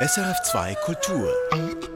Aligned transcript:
SRF2 0.00 0.76
Kultur. 0.84 1.87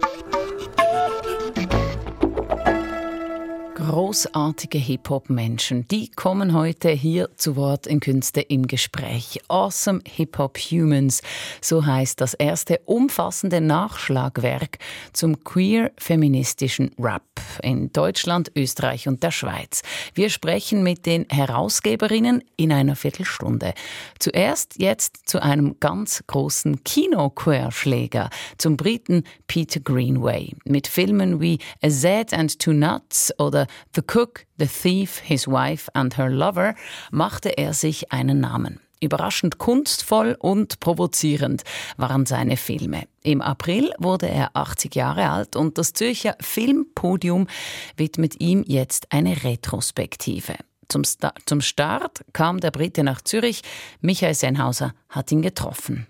Großartige 3.92 4.79
Hip-Hop-Menschen, 4.79 5.86
die 5.86 6.10
kommen 6.10 6.54
heute 6.54 6.88
hier 6.88 7.28
zu 7.37 7.56
Wort 7.56 7.87
in 7.87 8.00
Künste 8.00 8.40
im 8.40 8.66
Gespräch. 8.66 9.38
Awesome 9.48 10.00
Hip-Hop 10.08 10.56
Humans, 10.56 11.21
so 11.60 11.84
heißt 11.84 12.18
das 12.18 12.32
erste 12.32 12.78
umfassende 12.86 13.60
Nachschlagwerk 13.60 14.78
zum 15.13 15.44
queer-feministischen 15.44 16.93
Rap 16.99 17.23
in 17.63 17.93
Deutschland, 17.93 18.50
Österreich 18.57 19.09
und 19.09 19.23
der 19.23 19.31
Schweiz. 19.31 19.82
Wir 20.14 20.31
sprechen 20.31 20.82
mit 20.82 21.04
den 21.04 21.27
Herausgeberinnen 21.29 22.43
in 22.57 22.72
einer 22.72 22.96
Viertelstunde. 22.96 23.75
Zuerst 24.18 24.81
jetzt 24.81 25.29
zu 25.29 25.43
einem 25.43 25.77
ganz 25.81 26.25
großen 26.27 26.82
Kino-Querschläger, 26.82 28.31
zum 28.57 28.79
Briten 28.79 29.25
Peter 29.49 29.81
Greenway, 29.81 30.54
mit 30.64 30.86
Filmen 30.86 31.43
wie 31.43 31.59
A 31.82 31.90
Z 31.90 32.32
and 32.32 32.59
Two 32.59 32.72
Nuts 32.72 33.38
oder 33.38 33.66
The 33.95 34.02
Cook, 34.02 34.46
The 34.59 34.66
Thief, 34.66 35.19
His 35.19 35.46
Wife 35.46 35.91
and 35.95 36.16
Her 36.16 36.30
Lover 36.30 36.74
machte 37.10 37.59
er 37.59 37.74
sich 37.74 38.10
einen 38.10 38.41
Namen. 38.41 38.80
Überraschend 39.02 39.59
kunstvoll 39.59 40.37
und 40.38 40.80
provozierend 40.80 41.62
waren 41.97 42.24
seine 42.24 42.56
Filme. 42.56 43.02
Im 43.23 43.42
April 43.42 43.92
wurde 43.98 44.28
er 44.28 44.56
80 44.56 44.95
Jahre 44.95 45.28
alt 45.28 45.56
und 45.56 45.77
das 45.77 45.92
Zürcher 45.92 46.36
Filmpodium 46.41 47.48
widmet 47.97 48.41
ihm 48.41 48.64
jetzt 48.66 49.12
eine 49.12 49.45
Retrospektive. 49.45 50.55
Zum, 50.88 51.05
Sta 51.05 51.34
zum 51.47 51.61
Start 51.61 52.24
kam 52.33 52.61
der 52.61 52.70
Brite 52.70 53.02
nach 53.02 53.20
Zürich. 53.20 53.62
Michael 54.00 54.34
Sennhauser 54.34 54.95
hat 55.09 55.33
ihn 55.33 55.42
getroffen. 55.42 56.06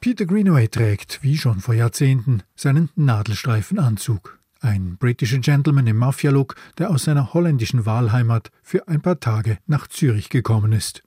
Peter 0.00 0.24
Greenaway 0.24 0.68
trägt, 0.68 1.22
wie 1.22 1.36
schon 1.36 1.60
vor 1.60 1.74
Jahrzehnten, 1.74 2.42
seinen 2.54 2.88
Nadelstreifenanzug. 2.96 4.39
Ein 4.60 4.98
britischer 4.98 5.38
Gentleman 5.38 5.86
im 5.86 5.96
Mafia-Look, 5.96 6.54
der 6.76 6.90
aus 6.90 7.04
seiner 7.04 7.32
holländischen 7.32 7.86
Wahlheimat 7.86 8.50
für 8.62 8.88
ein 8.88 9.00
paar 9.00 9.18
Tage 9.18 9.58
nach 9.66 9.86
Zürich 9.86 10.28
gekommen 10.28 10.72
ist. 10.72 11.02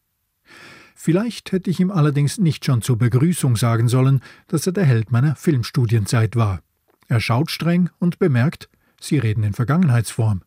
Vielleicht 0.96 1.52
hätte 1.52 1.70
ich 1.70 1.80
ihm 1.80 1.92
allerdings 1.92 2.40
nicht 2.40 2.66
schon 2.66 2.82
zur 2.82 2.98
Begrüßung 2.98 3.56
sagen 3.56 3.88
sollen, 3.88 4.22
dass 4.48 4.66
er 4.66 4.74
der 4.74 4.86
Held 4.86 5.12
meiner 5.12 5.36
Filmstudienzeit 5.36 6.36
war. 6.36 6.62
Er 7.08 7.20
schaut 7.20 7.52
streng 7.52 7.90
und 8.00 8.18
bemerkt, 8.18 8.70
Sie 9.00 9.20
reden 9.20 9.44
in 9.44 9.54
Vergangenheitsform. 9.54 10.44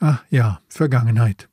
Ah 0.00 0.18
ja, 0.30 0.60
Vergangenheit. 0.68 1.48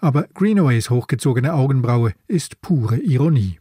Aber 0.00 0.26
Greenaways 0.34 0.90
hochgezogene 0.90 1.52
Augenbraue 1.52 2.14
ist 2.26 2.60
pure 2.60 2.96
Ironie. 2.98 3.60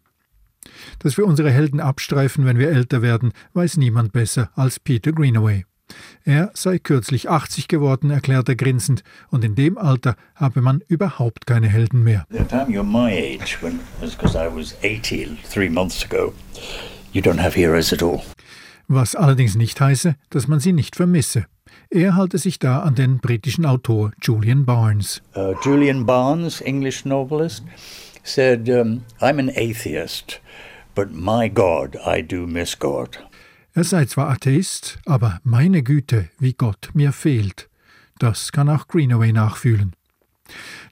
Dass 0.99 1.17
wir 1.17 1.25
unsere 1.25 1.51
Helden 1.51 1.79
abstreifen, 1.79 2.45
wenn 2.45 2.57
wir 2.57 2.69
älter 2.69 3.01
werden, 3.01 3.33
weiß 3.53 3.77
niemand 3.77 4.13
besser 4.13 4.51
als 4.55 4.79
Peter 4.79 5.11
Greenaway. 5.11 5.65
Er 6.23 6.51
sei 6.53 6.79
kürzlich 6.79 7.29
80 7.29 7.67
geworden, 7.67 8.09
erklärt 8.09 8.47
er 8.49 8.55
grinsend, 8.55 9.03
und 9.29 9.43
in 9.43 9.55
dem 9.55 9.77
Alter 9.77 10.15
habe 10.35 10.61
man 10.61 10.81
überhaupt 10.87 11.45
keine 11.45 11.67
Helden 11.67 12.03
mehr. 12.03 12.25
Was 18.87 19.15
allerdings 19.15 19.55
nicht 19.55 19.81
heiße, 19.81 20.15
dass 20.29 20.47
man 20.47 20.59
sie 20.59 20.73
nicht 20.73 20.95
vermisse. 20.95 21.45
Er 21.89 22.15
halte 22.15 22.37
sich 22.37 22.59
da 22.59 22.79
an 22.79 22.95
den 22.95 23.19
britischen 23.19 23.65
Autor 23.65 24.11
Julian 24.21 24.65
Barnes. 24.65 25.21
Uh, 25.35 25.53
Julian 25.63 26.05
Barnes, 26.05 26.61
English 26.61 27.05
novelist, 27.05 27.63
said, 28.23 28.69
um, 28.69 29.03
I'm 29.21 29.39
an 29.39 29.49
atheist. 29.49 30.39
But 30.95 31.11
my 31.11 31.49
God, 31.49 31.97
I 32.05 32.21
do 32.21 32.47
miss 32.47 32.77
God. 32.77 33.19
Er 33.75 33.83
sei 33.83 34.05
zwar 34.05 34.29
Atheist, 34.29 34.99
aber 35.05 35.39
meine 35.43 35.81
Güte, 35.81 36.29
wie 36.37 36.53
Gott 36.53 36.91
mir 36.93 37.11
fehlt. 37.11 37.69
Das 38.19 38.51
kann 38.51 38.69
auch 38.69 38.87
Greenaway 38.87 39.33
nachfühlen. 39.33 39.95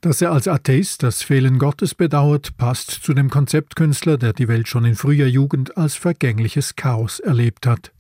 Dass 0.02 0.20
er 0.22 0.32
als 0.32 0.48
Atheist 0.48 1.04
das 1.04 1.22
Fehlen 1.22 1.60
Gottes 1.60 1.94
bedauert, 1.94 2.58
passt 2.58 2.90
zu 2.90 3.14
dem 3.14 3.30
Konzeptkünstler, 3.30 4.18
der 4.18 4.34
die 4.34 4.48
Welt 4.48 4.68
schon 4.68 4.86
in 4.86 4.96
früher 4.96 5.28
Jugend 5.28 5.78
als 5.78 5.94
vergängliches 5.94 6.76
Chaos 6.76 7.20
erlebt 7.20 7.68
hat. 7.68 7.92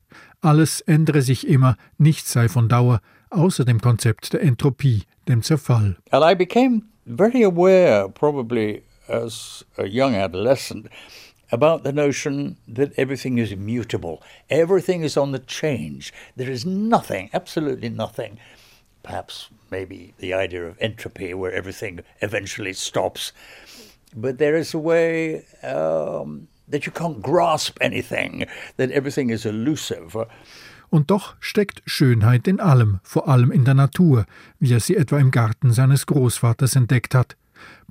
Alles 0.41 0.81
ändere 0.81 1.21
sich 1.21 1.47
immer, 1.47 1.77
nichts 1.99 2.31
sei 2.31 2.49
von 2.49 2.67
Dauer, 2.67 3.01
außer 3.29 3.65
dem 3.65 3.79
Konzept 3.79 4.33
der 4.33 4.41
Entropie, 4.41 5.03
dem 5.27 5.43
Zerfall. 5.43 5.97
And 6.09 6.25
I 6.25 6.33
became 6.33 6.81
very 7.05 7.45
aware, 7.45 8.09
probably 8.09 8.81
as 9.07 9.63
a 9.77 9.87
young 9.87 10.15
adolescent, 10.15 10.87
about 11.51 11.83
the 11.83 11.91
notion 11.91 12.57
that 12.67 12.97
everything 12.97 13.37
is 13.37 13.51
immutable, 13.51 14.23
everything 14.49 15.03
is 15.03 15.17
on 15.17 15.31
the 15.31 15.39
change. 15.39 16.13
There 16.35 16.49
is 16.49 16.65
nothing, 16.65 17.29
absolutely 17.33 17.89
nothing. 17.89 18.39
Perhaps 19.03 19.49
maybe 19.69 20.13
the 20.19 20.33
idea 20.33 20.65
of 20.65 20.77
entropy, 20.79 21.33
where 21.33 21.51
everything 21.51 21.99
eventually 22.21 22.73
stops. 22.73 23.33
But 24.15 24.37
there 24.37 24.55
is 24.55 24.73
a 24.73 24.79
way 24.79 25.45
um, 25.63 26.47
that 26.67 26.85
you 26.85 26.91
can't 26.91 27.21
grasp 27.21 27.77
anything, 27.81 28.45
that 28.77 28.91
everything 28.91 29.29
is 29.29 29.45
elusive. 29.45 30.27
Und 30.89 31.09
doch 31.09 31.35
steckt 31.39 31.81
Schönheit 31.85 32.47
in 32.47 32.59
allem, 32.59 32.99
vor 33.03 33.29
allem 33.29 33.51
in 33.51 33.63
der 33.63 33.75
Natur, 33.75 34.25
wie 34.59 34.73
er 34.73 34.81
sie 34.81 34.97
etwa 34.97 35.19
im 35.19 35.31
Garten 35.31 35.71
seines 35.71 36.05
Großvaters 36.05 36.75
entdeckt 36.75 37.15
hat. 37.15 37.37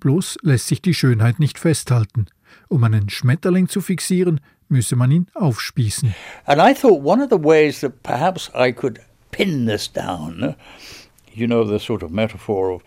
Bloß 0.01 0.39
lässt 0.43 0.69
sich 0.69 0.83
die 0.83 0.95
Schönheit 0.95 1.39
nicht 1.39 1.59
festhalten. 1.59 2.27
Um 2.69 2.85
einen 2.85 3.11
Schmetterling 3.11 3.69
zu 3.69 3.81
fixieren, 3.81 4.41
müsse 4.69 4.97
man 4.97 5.11
ihn 5.11 5.27
aufspießen. 5.35 6.15
And 6.47 6.61
I 6.61 6.75
thought 6.75 7.03
one 7.03 7.23
of 7.23 7.31
the 7.31 7.43
ways 7.43 7.81
that 7.81 8.03
perhaps 8.03 8.51
I 8.55 8.73
could 8.73 9.01
pin 9.31 9.67
this 9.67 9.89
down, 9.89 10.55
you 11.33 11.47
know, 11.47 11.65
the 11.65 11.79
sort 11.79 12.03
of 12.03 12.11
metaphor 12.11 12.73
of 12.73 12.83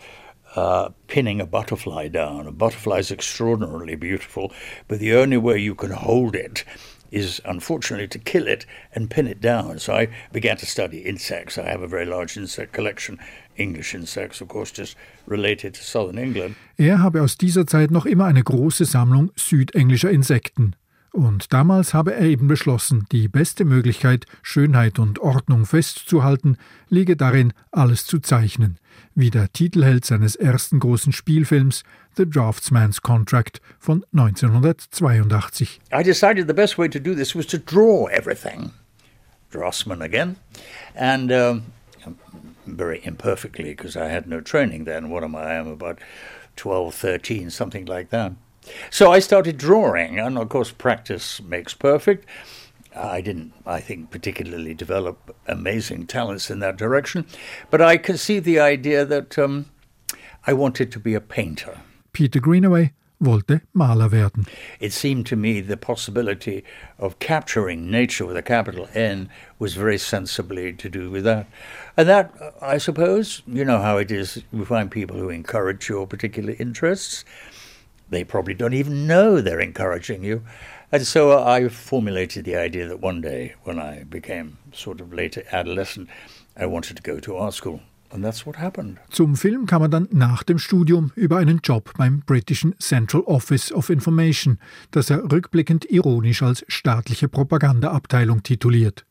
uh, 0.56 0.90
pinning 1.08 1.40
a 1.40 1.46
butterfly 1.46 2.08
down. 2.08 2.46
A 2.46 2.52
butterfly 2.52 2.98
is 2.98 3.10
extraordinarily 3.10 3.96
beautiful, 3.96 4.52
but 4.88 4.98
the 4.98 5.14
only 5.14 5.36
way 5.36 5.58
you 5.58 5.74
can 5.74 5.90
hold 5.90 6.34
it 6.34 6.64
is 7.10 7.40
unfortunately 7.44 8.08
to 8.08 8.18
kill 8.18 8.48
it 8.48 8.66
and 8.92 9.10
pin 9.10 9.28
it 9.28 9.40
down. 9.40 9.78
So 9.78 9.94
I 9.94 10.08
began 10.32 10.56
to 10.56 10.66
study 10.66 10.98
insects. 10.98 11.58
I 11.58 11.68
have 11.68 11.82
a 11.82 11.86
very 11.86 12.06
large 12.06 12.36
insect 12.36 12.72
collection, 12.72 13.18
English 13.56 13.94
insects, 13.94 14.40
of 14.42 14.48
course, 14.48 14.72
just 14.74 14.96
related 15.28 15.74
to 15.74 15.82
southern 15.82 16.18
England. 16.18 16.56
Er 16.76 17.00
habe 17.00 17.22
aus 17.22 17.36
dieser 17.36 17.66
Zeit 17.66 17.90
noch 17.90 18.06
immer 18.06 18.26
eine 18.26 18.42
große 18.42 18.84
Sammlung 18.84 19.30
südenglischer 19.36 20.10
Insekten. 20.10 20.74
Und 21.14 21.52
damals 21.52 21.94
habe 21.94 22.12
er 22.12 22.22
eben 22.22 22.48
beschlossen, 22.48 23.06
die 23.12 23.28
beste 23.28 23.64
Möglichkeit, 23.64 24.26
Schönheit 24.42 24.98
und 24.98 25.20
Ordnung 25.20 25.64
festzuhalten, 25.64 26.56
liege 26.88 27.16
darin, 27.16 27.52
alles 27.70 28.04
zu 28.04 28.18
zeichnen, 28.18 28.78
wie 29.14 29.30
der 29.30 29.52
Titelheld 29.52 30.04
seines 30.04 30.34
ersten 30.34 30.80
großen 30.80 31.12
Spielfilms 31.12 31.84
The 32.16 32.28
Draftsman's 32.28 33.00
Contract 33.00 33.60
von 33.78 34.04
1982. 34.12 35.80
I 35.92 36.02
decided 36.02 36.48
the 36.48 36.52
best 36.52 36.78
way 36.78 36.88
to 36.88 36.98
do 36.98 37.14
this 37.14 37.36
was 37.36 37.46
to 37.46 37.58
draw 37.58 38.08
everything. 38.08 38.72
Draftsman 39.52 40.02
again. 40.02 40.34
And 40.96 41.30
um, 41.30 41.62
very 42.66 43.00
imperfectly, 43.04 43.70
because 43.70 43.96
I 43.96 44.08
had 44.08 44.26
no 44.26 44.40
training 44.40 44.84
then. 44.84 45.10
What 45.10 45.24
am 45.24 45.34
I? 45.34 45.42
I 45.42 45.54
am 45.54 45.68
about 45.68 45.98
12, 46.56 46.94
13, 46.94 47.50
something 47.50 47.86
like 47.86 48.10
that. 48.10 48.32
So 48.90 49.12
I 49.12 49.18
started 49.18 49.58
drawing, 49.58 50.18
and 50.18 50.38
of 50.38 50.48
course, 50.48 50.72
practice 50.72 51.40
makes 51.42 51.74
perfect. 51.74 52.26
I 52.96 53.20
didn't, 53.20 53.52
I 53.66 53.80
think, 53.80 54.10
particularly 54.10 54.72
develop 54.72 55.36
amazing 55.46 56.06
talents 56.06 56.50
in 56.50 56.60
that 56.60 56.76
direction, 56.76 57.26
but 57.70 57.82
I 57.82 57.96
conceived 57.96 58.44
the 58.44 58.60
idea 58.60 59.04
that 59.04 59.38
um, 59.38 59.66
I 60.46 60.52
wanted 60.52 60.92
to 60.92 61.00
be 61.00 61.14
a 61.14 61.20
painter. 61.20 61.80
Peter 62.12 62.38
Greenaway 62.38 62.92
wollte 63.20 63.62
Maler 63.72 64.10
werden. 64.10 64.46
It 64.80 64.92
seemed 64.92 65.26
to 65.26 65.36
me 65.36 65.60
the 65.60 65.76
possibility 65.76 66.64
of 66.98 67.18
capturing 67.18 67.90
nature 67.90 68.26
with 68.26 68.36
a 68.36 68.42
capital 68.42 68.88
N 68.94 69.30
was 69.58 69.74
very 69.74 69.98
sensibly 69.98 70.72
to 70.74 70.88
do 70.88 71.10
with 71.10 71.24
that. 71.24 71.46
And 71.96 72.08
that, 72.08 72.32
uh, 72.40 72.50
I 72.60 72.78
suppose, 72.78 73.42
you 73.46 73.64
know 73.64 73.80
how 73.80 73.98
it 73.98 74.10
is, 74.10 74.42
you 74.52 74.64
find 74.64 74.90
people 74.90 75.16
who 75.16 75.30
encourage 75.30 75.88
your 75.88 76.06
particular 76.06 76.54
interests. 76.58 77.24
They 78.10 78.24
probably 78.24 78.54
don't 78.54 78.74
even 78.74 79.06
know 79.06 79.40
they're 79.40 79.60
encouraging 79.60 80.24
you. 80.24 80.42
And 80.92 81.06
so 81.06 81.42
I 81.42 81.68
formulated 81.68 82.44
the 82.44 82.56
idea 82.56 82.86
that 82.86 83.00
one 83.00 83.20
day, 83.20 83.54
when 83.64 83.78
I 83.78 84.04
became 84.04 84.58
sort 84.72 85.00
of 85.00 85.12
later 85.12 85.42
adolescent, 85.50 86.08
I 86.56 86.66
wanted 86.66 86.96
to 86.96 87.02
go 87.02 87.18
to 87.20 87.36
art 87.36 87.54
school. 87.54 87.80
Zum 89.10 89.36
Film 89.36 89.66
kam 89.66 89.82
er 89.82 89.88
dann 89.88 90.08
nach 90.10 90.42
dem 90.42 90.58
Studium 90.58 91.10
über 91.16 91.38
einen 91.38 91.60
Job 91.62 91.92
beim 91.96 92.20
britischen 92.20 92.78
Central 92.78 93.22
Office 93.22 93.72
of 93.72 93.90
Information, 93.90 94.58
das 94.90 95.10
er 95.10 95.30
rückblickend 95.30 95.90
ironisch 95.90 96.42
als 96.42 96.64
staatliche 96.68 97.28
Propagandaabteilung 97.28 98.42
tituliert. 98.42 99.04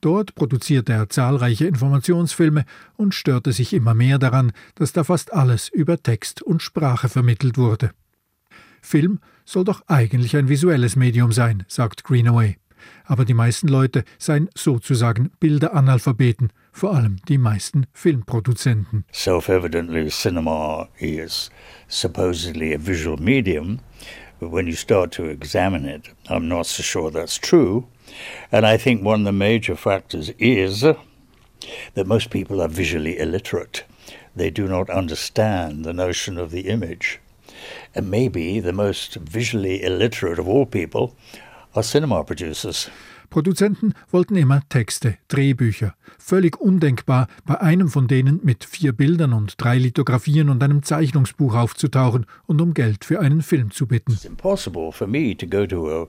Dort 0.00 0.34
produzierte 0.34 0.92
er 0.92 1.08
zahlreiche 1.08 1.66
Informationsfilme 1.66 2.64
und 2.96 3.14
störte 3.14 3.52
sich 3.52 3.72
immer 3.72 3.94
mehr 3.94 4.18
daran, 4.18 4.52
dass 4.74 4.92
da 4.92 5.04
fast 5.04 5.32
alles 5.32 5.68
über 5.68 6.02
Text 6.02 6.42
und 6.42 6.62
Sprache 6.62 7.08
vermittelt 7.08 7.58
wurde. 7.58 7.90
Film 8.80 9.20
soll 9.44 9.64
doch 9.64 9.82
eigentlich 9.88 10.36
ein 10.36 10.48
visuelles 10.48 10.96
Medium 10.96 11.32
sein, 11.32 11.64
sagt 11.68 12.04
Greenaway. 12.04 12.56
Aber 13.04 13.24
die 13.24 13.34
meisten 13.34 13.68
Leute 13.68 14.04
seien 14.18 14.48
sozusagen 14.54 15.30
Bilderanalphabeten, 15.40 16.52
vor 16.72 16.94
allem 16.94 17.16
die 17.28 17.38
meisten 17.38 17.86
Filmproduzenten. 17.92 19.04
Self-evidently 19.12 20.10
cinema 20.10 20.88
is 20.98 21.50
supposedly 21.88 22.74
a 22.74 22.78
visual 22.78 23.16
medium, 23.16 23.80
but 24.40 24.50
when 24.50 24.66
you 24.66 24.74
start 24.74 25.12
to 25.12 25.24
examine 25.24 25.84
it, 25.84 26.10
I'm 26.28 26.48
not 26.48 26.66
so 26.66 26.82
sure 26.82 27.10
that's 27.10 27.38
true. 27.38 27.86
And 28.50 28.66
I 28.66 28.76
think 28.76 29.02
one 29.02 29.20
of 29.20 29.26
the 29.26 29.32
major 29.32 29.76
factors 29.76 30.30
is 30.38 30.80
that 30.82 32.06
most 32.06 32.30
people 32.30 32.60
are 32.60 32.68
visually 32.68 33.18
illiterate. 33.18 33.84
They 34.34 34.50
do 34.50 34.68
not 34.68 34.90
understand 34.90 35.84
the 35.84 35.94
notion 35.94 36.38
of 36.38 36.50
the 36.50 36.68
image. 36.68 37.18
And 37.94 38.10
maybe 38.10 38.60
the 38.60 38.72
most 38.72 39.14
visually 39.16 39.82
illiterate 39.82 40.38
of 40.38 40.46
all 40.46 40.66
people 40.66 41.16
are 41.76 41.84
cinema 41.84 42.22
producers. 42.22 42.90
Produzenten 43.28 43.94
wollten 44.10 44.36
immer 44.36 44.62
Texte, 44.68 45.18
Drehbücher. 45.28 45.94
Völlig 46.18 46.60
undenkbar, 46.60 47.28
bei 47.44 47.60
einem 47.60 47.88
von 47.88 48.08
denen 48.08 48.40
mit 48.42 48.64
vier 48.64 48.92
Bildern 48.92 49.32
und 49.32 49.54
drei 49.62 49.78
Lithografien 49.78 50.48
und 50.48 50.62
einem 50.62 50.82
Zeichnungsbuch 50.82 51.54
aufzutauchen 51.54 52.26
und 52.46 52.60
um 52.60 52.72
Geld 52.72 53.04
für 53.04 53.20
einen 53.20 53.42
Film 53.42 53.70
zu 53.72 53.86
bitten. 53.86 54.12
It's 54.12 54.24
impossible 54.24 54.92
for 54.92 55.06
me 55.06 55.36
to 55.36 55.46
go 55.46 55.66
to 55.66 56.02
a 56.02 56.06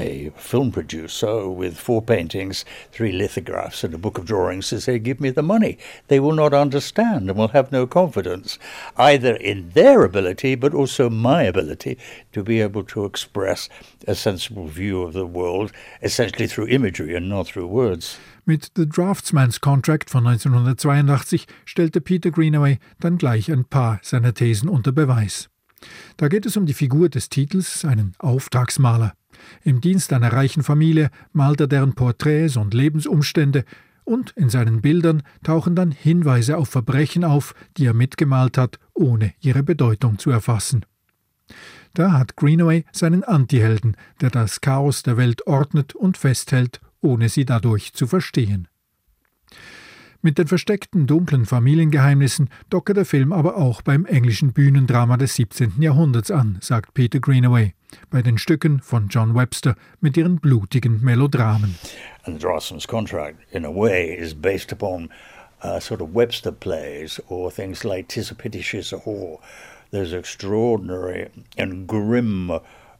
a 0.00 0.30
film 0.36 0.70
producer 0.72 1.48
with 1.48 1.78
four 1.78 2.02
paintings, 2.02 2.64
three 2.92 3.12
lithographs, 3.12 3.84
and 3.84 3.94
a 3.94 3.98
book 3.98 4.18
of 4.18 4.26
drawings 4.26 4.68
to 4.68 4.80
say, 4.80 4.98
Give 4.98 5.20
me 5.20 5.30
the 5.30 5.42
money. 5.42 5.78
They 6.08 6.20
will 6.20 6.32
not 6.32 6.54
understand 6.54 7.28
and 7.28 7.38
will 7.38 7.48
have 7.48 7.72
no 7.72 7.86
confidence, 7.86 8.58
either 8.96 9.36
in 9.36 9.70
their 9.70 10.04
ability 10.04 10.54
but 10.54 10.74
also 10.74 11.10
my 11.10 11.42
ability 11.42 11.98
to 12.32 12.42
be 12.42 12.60
able 12.60 12.84
to 12.84 13.04
express 13.04 13.68
a 14.06 14.14
sensible 14.14 14.66
view 14.66 15.02
of 15.02 15.12
the 15.12 15.26
world, 15.26 15.72
essentially 16.02 16.46
through 16.46 16.68
imagery 16.68 17.14
and 17.14 17.28
not 17.28 17.46
through 17.46 17.66
words. 17.66 18.18
Mit 18.44 18.70
The 18.74 18.86
Draftsman's 18.86 19.60
Contract 19.60 20.08
von 20.08 20.26
1982 20.26 21.46
stellte 21.66 22.00
Peter 22.00 22.30
Greenaway 22.30 22.78
dann 22.98 23.18
gleich 23.18 23.50
ein 23.50 23.66
paar 23.66 24.00
seiner 24.02 24.32
Thesen 24.32 24.70
unter 24.70 24.90
Beweis. 24.90 25.50
Da 26.16 26.28
geht 26.28 26.46
es 26.46 26.56
um 26.56 26.66
die 26.66 26.74
Figur 26.74 27.08
des 27.08 27.28
Titels, 27.28 27.84
einen 27.84 28.14
Auftragsmaler. 28.18 29.14
Im 29.62 29.80
Dienst 29.80 30.12
einer 30.12 30.32
reichen 30.32 30.62
Familie 30.62 31.10
malt 31.32 31.60
er 31.60 31.66
deren 31.66 31.94
Porträts 31.94 32.56
und 32.56 32.74
Lebensumstände, 32.74 33.64
und 34.04 34.30
in 34.36 34.48
seinen 34.48 34.80
Bildern 34.80 35.22
tauchen 35.42 35.76
dann 35.76 35.90
Hinweise 35.90 36.56
auf 36.56 36.70
Verbrechen 36.70 37.24
auf, 37.24 37.54
die 37.76 37.84
er 37.84 37.92
mitgemalt 37.92 38.56
hat, 38.56 38.78
ohne 38.94 39.34
ihre 39.40 39.62
Bedeutung 39.62 40.18
zu 40.18 40.30
erfassen. 40.30 40.86
Da 41.92 42.12
hat 42.12 42.36
Greenaway 42.36 42.84
seinen 42.90 43.22
Antihelden, 43.22 43.96
der 44.20 44.30
das 44.30 44.60
Chaos 44.62 45.02
der 45.02 45.18
Welt 45.18 45.46
ordnet 45.46 45.94
und 45.94 46.16
festhält, 46.16 46.80
ohne 47.00 47.28
sie 47.28 47.44
dadurch 47.44 47.92
zu 47.92 48.06
verstehen. 48.06 48.68
Mit 50.20 50.36
den 50.36 50.48
versteckten 50.48 51.06
dunklen 51.06 51.46
Familiengeheimnissen 51.46 52.50
docke 52.70 52.92
der 52.92 53.04
Film 53.04 53.32
aber 53.32 53.56
auch 53.56 53.82
beim 53.82 54.04
englischen 54.04 54.52
Bühnendrama 54.52 55.16
des 55.16 55.36
17. 55.36 55.74
Jahrhunderts 55.80 56.32
an, 56.32 56.58
sagt 56.60 56.92
Peter 56.92 57.20
Greenaway, 57.20 57.74
bei 58.10 58.20
den 58.20 58.36
Stücken 58.36 58.80
von 58.80 59.06
John 59.08 59.36
Webster 59.36 59.76
mit 60.00 60.16
ihren 60.16 60.40
blutigen 60.40 61.00
Melodramen. 61.04 61.76
And 62.24 62.42
Drossman's 62.42 62.88
contract, 62.88 63.36
in 63.52 63.64
a 63.64 63.70
way, 63.70 64.12
is 64.12 64.34
based 64.34 64.72
upon 64.72 65.08
uh, 65.62 65.78
sort 65.78 66.00
of 66.00 66.12
Webster 66.12 66.50
plays 66.50 67.20
or 67.28 67.52
things 67.52 67.84
like 67.84 68.08
Tis 68.08 68.32
a 68.32 68.34
Pity 68.34 68.60
She's 68.60 68.92
a 68.92 68.96
Whore. 68.96 69.38
There's 69.92 70.12
extraordinary 70.12 71.28
and 71.56 71.86
grim, 71.86 72.50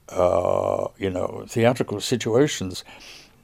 uh, 0.08 0.86
you 0.96 1.10
know, 1.10 1.44
theatrical 1.48 2.00
situations 2.00 2.84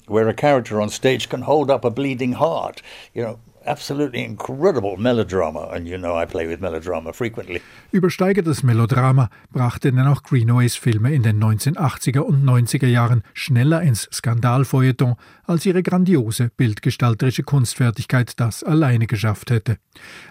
where 0.07 0.29
a 0.29 0.35
character 0.35 0.81
on 0.81 0.91
stage 0.91 1.29
can 1.29 1.43
hold 1.43 1.73
up 1.73 1.85
a 1.85 1.91
bleeding 1.91 2.35
heart, 2.35 2.81
you 3.15 3.23
know, 3.23 3.39
absolutely 3.67 4.25
incredible 4.25 4.97
melodrama, 4.97 5.71
and 5.73 5.87
you 5.87 5.99
know 5.99 6.21
I 6.21 6.27
play 6.27 6.49
with 6.49 6.61
melodrama 6.61 7.13
frequently. 7.13 7.61
Übersteigertes 7.93 8.63
Melodrama 8.63 9.31
brachte 9.53 9.93
dann 9.93 10.07
auch 10.07 10.23
Greenaways 10.23 10.77
Filme 10.77 11.13
in 11.15 11.23
den 11.23 11.43
1980er 11.43 12.21
und 12.21 12.45
90er 12.45 12.87
Jahren 12.87 13.23
schneller 13.33 13.83
ins 13.83 14.09
Skandalfeuilleton, 14.13 15.15
als 15.45 15.65
ihre 15.67 15.83
grandiose 15.83 16.51
bildgestalterische 16.57 17.43
Kunstfertigkeit 17.43 18.33
das 18.41 18.65
alleine 18.65 19.07
geschafft 19.07 19.51
hätte. 19.51 19.79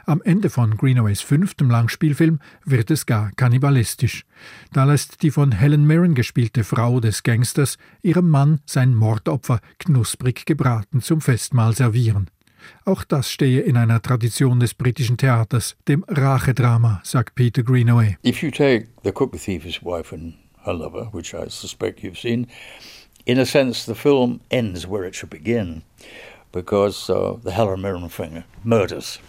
Am 0.05 0.21
Ende 0.23 0.49
von 0.49 0.75
Greenaways 0.75 1.21
fünftem 1.21 1.69
Langspielfilm 1.69 2.39
wird 2.65 2.91
es 2.91 3.05
gar 3.05 3.31
kannibalistisch. 3.35 4.25
Da 4.71 4.83
lässt 4.83 5.23
die 5.23 5.31
von 5.31 5.51
Helen 5.51 5.85
Mirren 5.85 6.15
gespielte 6.15 6.63
Frau 6.63 6.99
des 6.99 7.23
Gangsters 7.23 7.77
ihrem 8.01 8.29
Mann 8.29 8.59
sein 8.65 8.93
Mordopfer 8.93 9.59
knusprig 9.79 10.45
gebraten 10.45 11.01
zum 11.01 11.21
Festmahl 11.21 11.75
servieren. 11.75 12.29
Auch 12.85 13.03
das 13.03 13.29
stehe 13.31 13.61
in 13.61 13.77
einer 13.77 14.01
Tradition 14.01 14.59
des 14.59 14.73
britischen 14.73 15.17
Theaters, 15.17 15.75
dem 15.87 16.03
Rachedrama, 16.07 17.01
sagt 17.03 17.35
Peter 17.35 17.63
Greenaway. 17.63 18.17
If 18.23 18.43
you 18.43 18.51
take 18.51 18.87
The 19.03 19.11
Cook, 19.11 19.31
the 19.31 19.39
Thief, 19.39 19.63
His 19.63 19.81
Wife 19.81 20.13
and 20.13 20.35
Her 20.65 20.73
Lover, 20.73 21.09
which 21.11 21.33
I 21.33 21.49
suspect 21.49 22.03
you've 22.03 22.19
seen, 22.19 22.47
in 23.25 23.39
a 23.39 23.45
sense 23.45 23.85
the 23.85 23.95
film 23.95 24.41
ends 24.49 24.85
where 24.85 25.05
it 25.05 25.15
should 25.15 25.29
begin, 25.29 25.83
because 26.51 27.09
uh, 27.09 27.37
the 27.41 27.51
Helen 27.51 27.81
Mirren 27.81 28.09
finger 28.09 28.43
murders, 28.63 29.19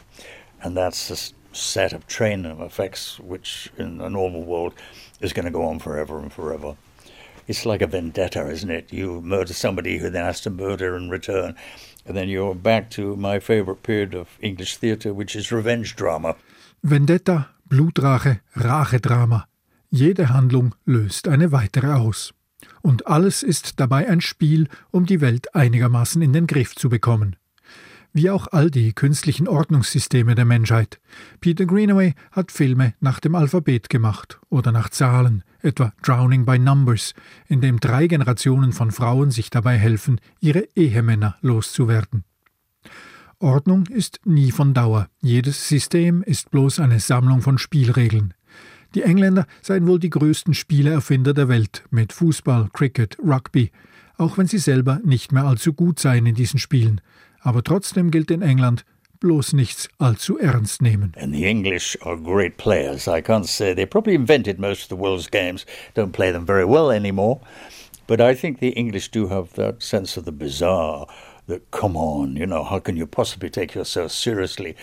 and 0.62 0.76
that's 0.76 1.10
a 1.10 1.32
set 1.54 1.92
of 1.92 2.06
train 2.06 2.44
effects 2.44 3.20
which 3.20 3.70
in 3.78 4.00
a 4.00 4.10
normal 4.10 4.42
world 4.42 4.74
is 5.20 5.32
going 5.32 5.44
to 5.44 5.50
go 5.50 5.64
on 5.64 5.78
forever 5.78 6.18
and 6.18 6.32
forever. 6.32 6.76
It's 7.46 7.66
like 7.66 7.82
a 7.82 7.86
vendetta, 7.86 8.48
isn't 8.48 8.70
it? 8.70 8.92
You 8.92 9.20
murder 9.20 9.52
somebody 9.52 9.98
who 9.98 10.10
then 10.10 10.24
has 10.24 10.40
to 10.42 10.50
murder 10.50 10.96
in 10.96 11.10
return. 11.10 11.56
And 12.06 12.16
then 12.16 12.28
you're 12.28 12.54
back 12.54 12.90
to 12.90 13.16
my 13.16 13.40
favorite 13.40 13.82
period 13.82 14.14
of 14.14 14.28
English 14.40 14.76
theatre, 14.76 15.12
which 15.12 15.36
is 15.36 15.52
revenge 15.52 15.96
drama. 15.96 16.36
Vendetta, 16.82 17.50
Blutrache, 17.68 18.40
Rachedrama. 18.56 19.44
Jede 19.90 20.28
Handlung 20.28 20.74
löst 20.86 21.28
eine 21.28 21.52
weitere 21.52 21.92
aus. 21.92 22.32
Und 22.82 23.06
alles 23.06 23.42
ist 23.42 23.80
dabei 23.80 24.08
ein 24.08 24.20
Spiel, 24.20 24.68
um 24.90 25.06
die 25.06 25.20
Welt 25.20 25.54
einigermaßen 25.54 26.20
in 26.22 26.32
den 26.32 26.46
Griff 26.46 26.74
zu 26.74 26.88
bekommen 26.88 27.36
wie 28.14 28.30
auch 28.30 28.46
all 28.52 28.70
die 28.70 28.92
künstlichen 28.92 29.48
Ordnungssysteme 29.48 30.36
der 30.36 30.44
Menschheit. 30.44 31.00
Peter 31.40 31.66
Greenaway 31.66 32.14
hat 32.30 32.52
Filme 32.52 32.94
nach 33.00 33.18
dem 33.18 33.34
Alphabet 33.34 33.90
gemacht 33.90 34.40
oder 34.48 34.70
nach 34.70 34.88
Zahlen, 34.88 35.42
etwa 35.60 35.92
Drowning 36.02 36.46
by 36.46 36.58
Numbers, 36.58 37.12
in 37.48 37.60
dem 37.60 37.80
drei 37.80 38.06
Generationen 38.06 38.72
von 38.72 38.92
Frauen 38.92 39.32
sich 39.32 39.50
dabei 39.50 39.76
helfen, 39.76 40.20
ihre 40.40 40.68
Ehemänner 40.76 41.36
loszuwerden. 41.42 42.24
Ordnung 43.40 43.86
ist 43.86 44.20
nie 44.24 44.52
von 44.52 44.74
Dauer, 44.74 45.08
jedes 45.20 45.68
System 45.68 46.22
ist 46.22 46.52
bloß 46.52 46.78
eine 46.78 47.00
Sammlung 47.00 47.42
von 47.42 47.58
Spielregeln. 47.58 48.32
Die 48.94 49.02
Engländer 49.02 49.46
seien 49.60 49.88
wohl 49.88 49.98
die 49.98 50.10
größten 50.10 50.54
Spieleerfinder 50.54 51.34
der 51.34 51.48
Welt 51.48 51.82
mit 51.90 52.12
Fußball, 52.12 52.68
Cricket, 52.72 53.18
Rugby, 53.18 53.72
auch 54.16 54.38
wenn 54.38 54.46
sie 54.46 54.58
selber 54.58 55.00
nicht 55.04 55.32
mehr 55.32 55.44
allzu 55.44 55.72
gut 55.72 55.98
seien 55.98 56.26
in 56.26 56.36
diesen 56.36 56.60
Spielen, 56.60 57.00
aber 57.44 57.62
trotzdem 57.62 58.10
gilt 58.10 58.30
in 58.30 58.42
England 58.42 58.84
bloß 59.20 59.54
nichts 59.54 59.88
allzu 59.98 60.38
ernst 60.38 60.82
nehmen. 60.82 61.14
And 61.16 61.32
the 61.32 61.46
English 61.46 61.96
are 62.02 62.16
great 62.16 62.56
players. 62.56 63.08
I 63.08 63.22
can't 63.22 63.48
say 63.48 63.74
they 63.74 63.86
probably 63.86 64.14
invented 64.14 64.58
most 64.58 64.82
of 64.82 64.88
the 64.88 64.96
world's 64.96 65.30
games, 65.30 65.64
don't 65.94 66.12
play 66.12 66.32
them 66.32 66.46
very 66.46 66.64
well 66.64 66.90
anymore. 66.90 67.40
But 68.06 68.20
I 68.20 68.34
think 68.34 68.58
the 68.58 68.70
English 68.76 69.10
do 69.10 69.28
have 69.28 69.54
that 69.54 69.82
sense 69.82 70.18
of 70.18 70.24
the 70.24 70.32
bizarre 70.32 71.06
that, 71.46 71.70
come 71.70 71.96
on, 71.96 72.36
you 72.36 72.46
know, 72.46 72.62
how 72.64 72.78
can 72.80 72.96
you 72.96 73.06
possibly 73.06 73.48
take 73.48 73.74
yourself 73.74 74.12
seriously? 74.12 74.76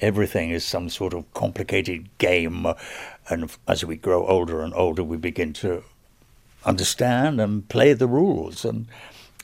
Everything 0.00 0.50
is 0.50 0.64
some 0.64 0.88
sort 0.88 1.12
of 1.12 1.24
complicated 1.34 2.08
game. 2.18 2.66
And 3.28 3.50
as 3.66 3.84
we 3.84 3.96
grow 3.96 4.26
older 4.26 4.60
and 4.60 4.72
older, 4.74 5.02
we 5.02 5.16
begin 5.16 5.52
to 5.54 5.82
understand 6.64 7.40
and 7.40 7.68
play 7.68 7.94
the 7.94 8.06
rules. 8.06 8.64
And 8.64 8.86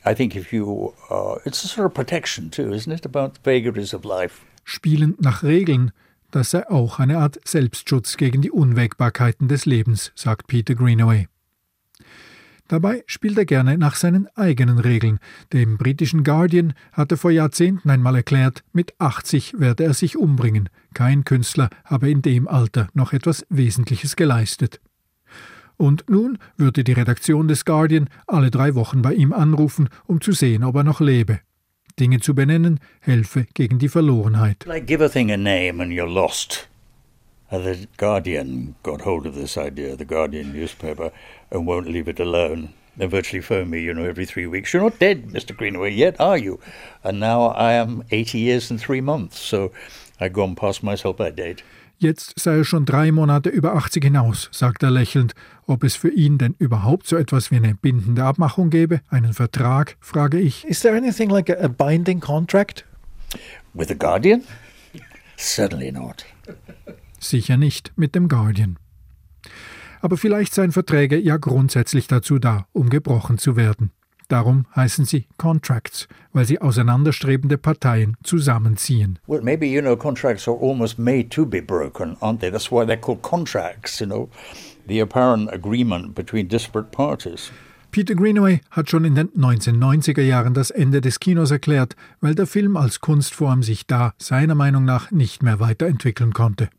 I 0.05 0.13
think 0.13 0.35
if 0.35 0.53
you, 0.53 0.93
uh, 1.09 1.37
it's 1.45 1.63
a 1.63 1.67
sort 1.67 1.87
of 1.87 1.93
protection 1.93 2.51
too, 2.51 2.71
isn't 2.73 2.91
it, 2.91 3.05
about 3.05 3.39
vagaries 3.43 3.93
of 3.93 4.05
life? 4.05 4.41
Spielen 4.63 5.15
nach 5.19 5.43
Regeln, 5.43 5.91
das 6.31 6.51
sei 6.51 6.69
auch 6.69 6.99
eine 6.99 7.17
Art 7.17 7.39
Selbstschutz 7.43 8.17
gegen 8.17 8.41
die 8.41 8.51
Unwägbarkeiten 8.51 9.47
des 9.47 9.65
Lebens, 9.65 10.11
sagt 10.15 10.47
Peter 10.47 10.75
Greenaway. 10.75 11.27
Dabei 12.67 13.03
spielt 13.05 13.37
er 13.37 13.45
gerne 13.45 13.77
nach 13.77 13.95
seinen 13.95 14.27
eigenen 14.35 14.79
Regeln. 14.79 15.19
Dem 15.53 15.77
britischen 15.77 16.23
Guardian 16.23 16.73
hatte 16.91 17.15
vor 17.15 17.29
Jahrzehnten 17.29 17.89
einmal 17.91 18.15
erklärt, 18.15 18.63
mit 18.73 18.93
80 18.99 19.59
werde 19.59 19.83
er 19.83 19.93
sich 19.93 20.17
umbringen. 20.17 20.69
Kein 20.95 21.25
Künstler 21.25 21.69
habe 21.83 22.09
in 22.09 22.23
dem 22.23 22.47
Alter 22.47 22.87
noch 22.93 23.13
etwas 23.13 23.45
Wesentliches 23.49 24.15
geleistet. 24.15 24.81
Und 25.77 26.05
nun 26.09 26.37
würde 26.57 26.83
die 26.83 26.93
Redaktion 26.93 27.47
des 27.47 27.65
Guardian 27.65 28.09
alle 28.27 28.51
drei 28.51 28.75
Wochen 28.75 29.01
bei 29.01 29.13
ihm 29.13 29.33
anrufen, 29.33 29.89
um 30.07 30.21
zu 30.21 30.31
sehen, 30.31 30.63
ob 30.63 30.75
er 30.75 30.83
noch 30.83 31.01
lebe. 31.01 31.39
Dinge 31.99 32.19
zu 32.19 32.35
benennen 32.35 32.79
helfe 32.99 33.45
gegen 33.53 33.79
die 33.79 33.89
Verlorenheit. 33.89 34.65
Like 34.65 34.85
give 34.85 35.03
a 35.03 35.09
thing 35.09 35.31
a 35.31 35.37
name 35.37 35.81
and 35.81 35.91
you're 35.91 36.11
lost. 36.11 36.67
the 37.49 37.87
Guardian 37.97 38.75
got 38.83 39.01
hold 39.01 39.25
of 39.25 39.35
this 39.35 39.57
idea, 39.57 39.95
the 39.95 40.05
Guardian 40.05 40.51
newspaper, 40.51 41.11
and 41.51 41.65
won't 41.65 41.87
leave 41.87 42.07
it 42.07 42.19
alone. 42.19 42.73
They 42.97 43.07
virtually 43.07 43.41
phone 43.41 43.69
me, 43.69 43.81
you 43.81 43.93
know, 43.93 44.05
every 44.05 44.25
three 44.25 44.47
weeks. 44.47 44.73
You're 44.73 44.83
not 44.83 44.99
dead, 44.99 45.27
Mr. 45.27 45.55
Greenaway, 45.55 45.91
yet, 45.91 46.19
are 46.19 46.37
you? 46.37 46.59
And 47.03 47.19
now 47.19 47.47
I 47.47 47.73
am 47.73 48.03
80 48.11 48.39
years 48.39 48.71
and 48.71 48.79
three 48.79 49.01
months, 49.01 49.37
so 49.39 49.71
I've 50.19 50.33
gone 50.33 50.55
past 50.55 50.81
my 50.81 50.95
sell-by 50.95 51.31
date. 51.31 51.63
Jetzt 51.97 52.37
sei 52.37 52.57
er 52.57 52.63
schon 52.65 52.85
drei 52.85 53.11
Monate 53.11 53.49
über 53.49 53.75
80 53.75 54.03
hinaus, 54.03 54.49
sagt 54.51 54.83
er 54.83 54.91
lächelnd. 54.91 55.33
Ob 55.65 55.83
es 55.83 55.95
für 55.95 56.09
ihn 56.09 56.37
denn 56.37 56.55
überhaupt 56.59 57.07
so 57.07 57.15
etwas 57.15 57.51
wie 57.51 57.55
eine 57.55 57.73
bindende 57.73 58.23
Abmachung 58.23 58.69
gäbe, 58.69 59.01
einen 59.09 59.33
Vertrag, 59.33 59.95
frage 60.01 60.39
ich. 60.39 60.65
Is 60.65 60.81
there 60.81 60.95
anything 60.95 61.29
like 61.29 61.49
a, 61.49 61.63
a 61.63 61.67
binding 61.67 62.19
contract? 62.19 62.85
With 63.73 63.87
the 63.87 63.97
Guardian? 63.97 64.43
Certainly 65.37 65.91
not. 65.91 66.25
Sicher 67.19 67.57
nicht 67.57 67.93
mit 67.95 68.13
dem 68.13 68.27
Guardian. 68.27 68.77
Aber 70.01 70.17
vielleicht 70.17 70.53
seien 70.53 70.71
Verträge 70.71 71.17
ja 71.17 71.37
grundsätzlich 71.37 72.07
dazu 72.07 72.39
da, 72.39 72.67
um 72.73 72.89
gebrochen 72.89 73.37
zu 73.37 73.55
werden. 73.55 73.91
Darum 74.27 74.65
heißen 74.75 75.05
sie 75.05 75.27
Contracts, 75.37 76.07
weil 76.33 76.45
sie 76.45 76.59
auseinanderstrebende 76.59 77.57
Parteien 77.57 78.17
zusammenziehen. 78.23 79.19
Well, 79.27 79.41
maybe, 79.41 79.67
you 79.67 79.81
know, 79.81 79.95
contracts 79.95 80.47
are 80.47 80.57
almost 80.57 80.97
made 80.97 81.29
to 81.29 81.45
be 81.45 81.61
broken, 81.61 82.17
aren't 82.21 82.41
they? 82.41 82.49
That's 82.49 82.71
why 82.71 82.85
they're 82.85 82.97
called 82.97 83.21
contracts, 83.21 83.99
you 83.99 84.07
know, 84.07 84.29
the 84.87 84.99
apparent 84.99 85.53
agreement 85.53 86.15
between 86.15 86.47
disparate 86.47 86.91
parties. 86.91 87.51
Peter 87.91 88.13
Greenaway 88.13 88.59
hat 88.71 88.89
schon 88.89 89.05
in 89.05 89.15
den 89.15 89.29
1990er 89.29 90.21
Jahren 90.21 90.53
das 90.53 90.69
Ende 90.69 90.99
des 90.99 91.21
Kinos 91.21 91.51
erklärt, 91.51 91.95
weil 92.19 92.35
der 92.35 92.45
Film 92.45 92.75
als 92.75 92.99
Kunstform 92.99 93.63
sich 93.63 93.87
da 93.87 94.13
seiner 94.17 94.55
Meinung 94.55 94.83
nach 94.83 95.11
nicht 95.11 95.43
mehr 95.43 95.61
weiterentwickeln 95.61 96.33
konnte. 96.33 96.69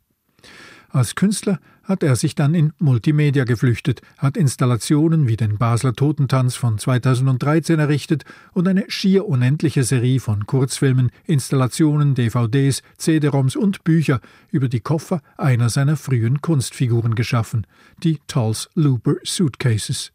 Als 0.90 1.14
Künstler 1.14 1.58
hat 1.86 2.02
er 2.02 2.16
sich 2.16 2.34
dann 2.34 2.54
in 2.54 2.72
Multimedia 2.78 3.44
geflüchtet, 3.44 4.02
hat 4.18 4.36
Installationen 4.36 5.28
wie 5.28 5.36
den 5.36 5.56
Basler 5.56 5.94
Totentanz 5.94 6.56
von 6.56 6.78
2013 6.78 7.78
errichtet 7.78 8.24
und 8.52 8.68
eine 8.68 8.84
schier 8.88 9.26
unendliche 9.26 9.84
Serie 9.84 10.20
von 10.20 10.46
Kurzfilmen, 10.46 11.10
Installationen, 11.24 12.14
DVDs, 12.14 12.82
CD-ROMs 12.98 13.56
und 13.56 13.84
Bücher 13.84 14.20
über 14.50 14.68
die 14.68 14.80
Koffer 14.80 15.22
einer 15.38 15.68
seiner 15.68 15.96
frühen 15.96 16.40
Kunstfiguren 16.40 17.14
geschaffen, 17.14 17.66
die 18.02 18.18
Tulls 18.26 18.68
Looper 18.74 19.14
Suitcases. 19.24 20.12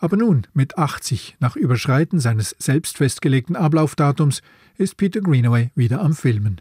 Aber 0.00 0.16
nun, 0.16 0.46
mit 0.52 0.78
80, 0.78 1.36
nach 1.40 1.56
Überschreiten 1.56 2.20
seines 2.20 2.54
selbst 2.58 2.98
festgelegten 2.98 3.56
Ablaufdatums, 3.56 4.42
ist 4.76 4.96
Peter 4.96 5.20
Greenaway 5.20 5.70
wieder 5.74 6.00
am 6.00 6.14
Filmen. 6.14 6.60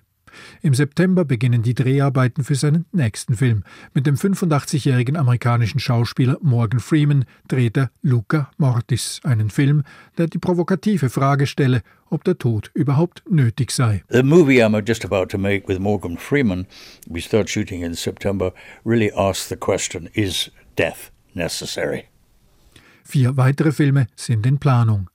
Im 0.61 0.73
September 0.73 1.25
beginnen 1.25 1.63
die 1.63 1.73
Dreharbeiten 1.73 2.43
für 2.43 2.55
seinen 2.55 2.85
nächsten 2.91 3.35
Film. 3.35 3.63
Mit 3.93 4.07
dem 4.07 4.15
85-jährigen 4.15 5.17
amerikanischen 5.17 5.79
Schauspieler 5.79 6.37
Morgan 6.41 6.79
Freeman 6.79 7.25
dreht 7.47 7.77
er 7.77 7.91
Luca 8.01 8.51
Mortis, 8.57 9.19
einen 9.23 9.49
Film, 9.49 9.83
der 10.17 10.27
die 10.27 10.39
provokative 10.39 11.09
Frage 11.09 11.47
stelle, 11.47 11.81
ob 12.09 12.23
der 12.23 12.37
Tod 12.37 12.71
überhaupt 12.73 13.23
nötig 13.29 13.71
sei. 13.71 14.03
The 14.09 14.23
movie 14.23 14.63
I'm 14.63 14.81
just 14.85 15.05
about 15.05 15.27
to 15.27 15.37
make 15.37 15.67
with 15.67 15.79
Morgan 15.79 16.17
Freeman, 16.17 16.67
we 17.09 17.21
start 17.21 17.49
shooting 17.49 17.83
in 17.83 17.93
September, 17.93 18.53
really 18.85 19.11
asks 19.11 19.49
the 19.49 19.57
question, 19.57 20.09
is 20.13 20.51
death 20.75 21.11
necessary? 21.33 22.05
Vier 23.03 23.37
weitere 23.37 23.71
Filme 23.71 24.07
sind 24.15 24.45
in 24.45 24.59
Planung. 24.59 25.09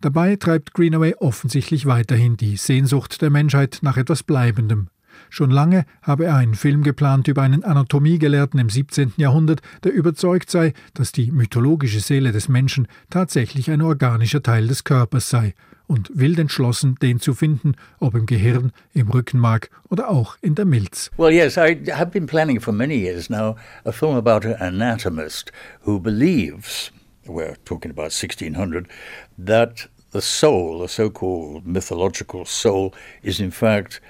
Dabei 0.00 0.36
treibt 0.36 0.74
Greenaway 0.74 1.14
offensichtlich 1.14 1.86
weiterhin 1.86 2.36
die 2.36 2.56
Sehnsucht 2.56 3.20
der 3.22 3.30
Menschheit 3.30 3.78
nach 3.82 3.96
etwas 3.96 4.22
Bleibendem. 4.22 4.88
Schon 5.30 5.50
lange 5.50 5.84
habe 6.02 6.26
er 6.26 6.36
einen 6.36 6.54
Film 6.54 6.82
geplant 6.82 7.28
über 7.28 7.42
einen 7.42 7.64
Anatomiegelehrten 7.64 8.58
im 8.58 8.70
17. 8.70 9.14
Jahrhundert, 9.16 9.60
der 9.84 9.92
überzeugt 9.92 10.50
sei, 10.50 10.72
dass 10.94 11.12
die 11.12 11.30
mythologische 11.30 12.00
Seele 12.00 12.32
des 12.32 12.48
Menschen 12.48 12.88
tatsächlich 13.10 13.70
ein 13.70 13.82
organischer 13.82 14.42
Teil 14.42 14.68
des 14.68 14.84
Körpers 14.84 15.28
sei 15.28 15.54
und 15.86 16.10
wild 16.14 16.38
entschlossen, 16.38 16.96
den 17.02 17.18
zu 17.18 17.34
finden, 17.34 17.74
ob 17.98 18.14
im 18.14 18.26
Gehirn, 18.26 18.72
im 18.92 19.08
Rückenmark 19.08 19.70
oder 19.88 20.10
auch 20.10 20.36
in 20.40 20.54
der 20.54 20.66
Milz. 20.66 21.10
Well, 21.16 21.32
yes, 21.32 21.56
I 21.56 21.90
have 21.90 22.10
been 22.10 22.26
planning 22.26 22.60
for 22.60 22.72
many 22.72 22.94
years 22.94 23.28
now 23.30 23.56
a 23.84 23.92
film 23.92 24.16
about 24.16 24.46
an 24.46 24.56
anatomist 24.60 25.50
who 25.84 25.98
believes 25.98 26.92
we're 27.28 27.56
talking 27.64 27.90
about 27.90 28.12
1600, 28.12 28.88
that 29.36 29.86
the 30.10 30.22
soul, 30.22 30.80
the 30.80 30.88
so 30.88 31.10
called 31.10 31.66
mythological 31.66 32.44
soul, 32.44 32.94
is 33.22 33.40
in 33.40 33.50
fact 33.50 34.00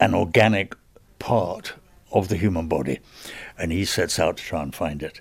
an 0.00 0.14
organic 0.14 0.74
part 1.18 1.74
of 2.12 2.28
the 2.28 2.36
human 2.36 2.68
body. 2.68 3.00
And 3.58 3.72
he 3.72 3.84
sets 3.84 4.18
out 4.18 4.36
to 4.38 4.42
try 4.42 4.62
and 4.62 4.74
find 4.74 5.02
it. 5.02 5.20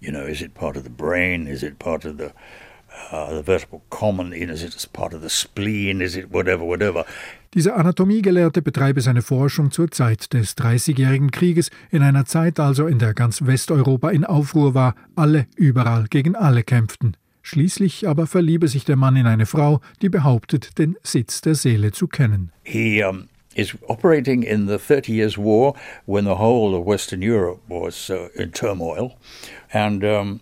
You 0.00 0.10
know, 0.10 0.24
is 0.24 0.42
it 0.42 0.54
part 0.54 0.76
of 0.76 0.84
the 0.84 0.90
brain? 0.90 1.46
Is 1.46 1.62
it 1.62 1.78
part 1.78 2.04
of 2.04 2.16
the 2.18 2.32
the 3.10 3.42
vertebral 3.42 3.82
column? 3.90 4.32
Is 4.32 4.62
it 4.62 4.92
part 4.92 5.14
of 5.14 5.22
the 5.22 5.28
spleen? 5.28 6.00
Is 6.00 6.16
it 6.16 6.32
whatever, 6.32 6.64
whatever? 6.64 7.04
Dieser 7.54 7.76
Anatomiegelehrte 7.76 8.62
betreibe 8.62 9.02
seine 9.02 9.20
Forschung 9.20 9.70
zur 9.70 9.90
Zeit 9.90 10.32
des 10.32 10.54
Dreißigjährigen 10.54 11.30
Krieges, 11.30 11.70
in 11.90 12.02
einer 12.02 12.24
Zeit 12.24 12.58
also, 12.58 12.86
in 12.86 12.98
der 12.98 13.12
ganz 13.12 13.44
Westeuropa 13.44 14.10
in 14.10 14.24
Aufruhr 14.24 14.74
war, 14.74 14.94
alle 15.16 15.46
überall 15.56 16.06
gegen 16.08 16.34
alle 16.34 16.62
kämpften. 16.62 17.16
Schließlich 17.42 18.08
aber 18.08 18.26
verliebe 18.26 18.68
sich 18.68 18.84
der 18.84 18.96
Mann 18.96 19.16
in 19.16 19.26
eine 19.26 19.46
Frau, 19.46 19.80
die 20.00 20.08
behauptet, 20.08 20.78
den 20.78 20.96
Sitz 21.02 21.40
der 21.42 21.54
Seele 21.54 21.92
zu 21.92 22.06
kennen. 22.06 22.52
He 22.62 23.02
um, 23.02 23.28
is 23.54 23.76
operating 23.88 24.42
in 24.42 24.66
the 24.68 24.78
Thirty 24.78 25.12
Years' 25.12 25.36
War 25.36 25.74
when 26.06 26.24
the 26.24 26.38
whole 26.38 26.74
of 26.74 26.86
Western 26.86 27.20
Europe 27.22 27.60
was 27.68 28.08
uh, 28.08 28.28
in 28.34 28.52
turmoil, 28.52 29.12
and 29.72 30.02
um, 30.04 30.40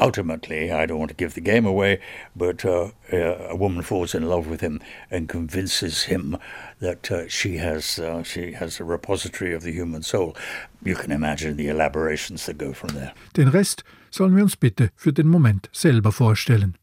ultimately, 0.00 0.72
I 0.72 0.86
don't 0.86 0.98
want 0.98 1.10
to 1.10 1.16
give 1.16 1.34
the 1.34 1.40
game 1.40 1.66
away, 1.66 2.00
but 2.34 2.64
uh, 2.64 2.90
a 3.12 3.56
woman 3.56 3.82
falls 3.82 4.14
in 4.14 4.28
love 4.28 4.48
with 4.48 4.60
him 4.60 4.80
and 5.10 5.28
convinces 5.28 6.04
him 6.04 6.36
that 6.80 7.10
uh, 7.10 7.28
she 7.28 7.58
has 7.58 7.98
uh, 7.98 8.22
she 8.22 8.52
has 8.52 8.80
a 8.80 8.84
repository 8.84 9.54
of 9.54 9.62
the 9.62 9.72
human 9.72 10.02
soul. 10.02 10.34
You 10.82 10.96
can 10.96 11.12
imagine 11.12 11.56
the 11.56 11.68
elaborations 11.68 12.46
that 12.46 12.58
go 12.58 12.72
from 12.72 12.90
there. 12.90 13.12
Den 13.36 13.48
Rest 13.48 13.84
sollen 14.10 14.34
wir 14.34 14.42
uns 14.42 14.56
bitte 14.56 14.90
für 14.96 15.12
den 15.12 15.28
Moment 15.28 15.68
selber 15.72 16.12
vorstellen. 16.12 16.76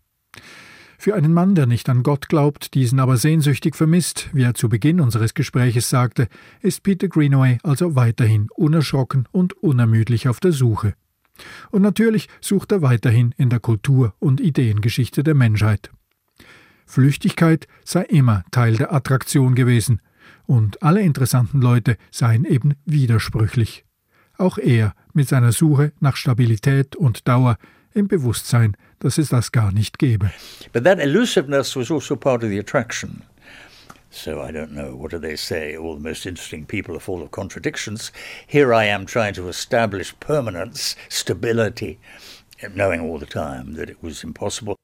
Für 1.00 1.14
einen 1.14 1.32
Mann, 1.32 1.54
der 1.54 1.68
nicht 1.68 1.90
an 1.90 2.02
Gott 2.02 2.28
glaubt, 2.28 2.74
diesen 2.74 3.00
aber 3.00 3.18
sehnsüchtig 3.18 3.76
vermisst, 3.76 4.30
wie 4.34 4.44
er 4.44 4.56
zu 4.56 4.68
Beginn 4.68 5.00
unseres 5.00 5.36
Gespräches 5.36 5.90
sagte, 5.90 6.28
ist 6.62 6.82
Peter 6.82 7.08
Greenaway 7.08 7.60
also 7.64 7.96
weiterhin 7.96 8.50
unerschrocken 8.56 9.28
und 9.32 9.54
unermüdlich 9.62 10.28
auf 10.28 10.40
der 10.40 10.54
Suche. 10.54 10.96
Und 11.72 11.82
natürlich 11.82 12.28
sucht 12.42 12.72
er 12.72 12.82
weiterhin 12.82 13.34
in 13.38 13.50
der 13.50 13.60
Kultur- 13.60 14.14
und 14.20 14.42
Ideengeschichte 14.42 15.24
der 15.24 15.36
Menschheit. 15.36 15.92
Flüchtigkeit 16.86 17.68
sei 17.84 18.04
immer 18.04 18.44
Teil 18.52 18.78
der 18.78 18.94
Attraktion 18.94 19.56
gewesen, 19.56 20.02
und 20.46 20.82
alle 20.82 21.02
interessanten 21.02 21.62
Leute 21.62 21.98
seien 22.10 22.46
eben 22.46 22.76
widersprüchlich. 22.86 23.86
Auch 24.38 24.58
er 24.58 24.94
mit 25.14 25.28
seiner 25.28 25.52
Suche 25.52 25.92
nach 26.00 26.16
Stabilität 26.16 26.96
und 26.96 27.28
Dauer 27.28 27.58
im 27.94 28.08
Bewusstsein, 28.08 28.78
dass 29.00 29.18
es 29.18 29.30
das 29.30 29.52
gar 29.52 29.72
nicht 29.72 30.00
gäbe. 30.00 30.32
But 30.72 30.86
that 30.86 31.00
elusiveness 31.00 31.76
was 31.76 31.92
also 31.92 32.16
part 32.16 32.44
of 32.44 32.50
the 32.50 32.60
attraction. 32.60 33.24
So 34.10 34.42
I 34.42 34.52
don't 34.52 34.72
know. 34.72 34.96
What 34.96 35.12
do 35.12 35.20
they 35.20 35.36
say? 35.36 35.76
All 35.76 35.96
the 35.96 36.10
most 36.10 36.26
interesting 36.26 36.66
people 36.66 36.96
are 36.96 37.00
full 37.00 37.22
of 37.22 37.32
contradictions. 37.32 38.12
Here 38.46 38.74
I 38.74 38.86
am 38.86 39.06
trying 39.06 39.34
to 39.36 39.48
establish 39.50 40.18
permanence, 40.20 40.96
stability, 41.10 42.00
knowing 42.74 43.02
all 43.02 43.20
the 43.20 43.26
time 43.26 43.76
that 43.76 43.90
it 43.90 44.02
was 44.02 44.24
impossible. 44.24 44.78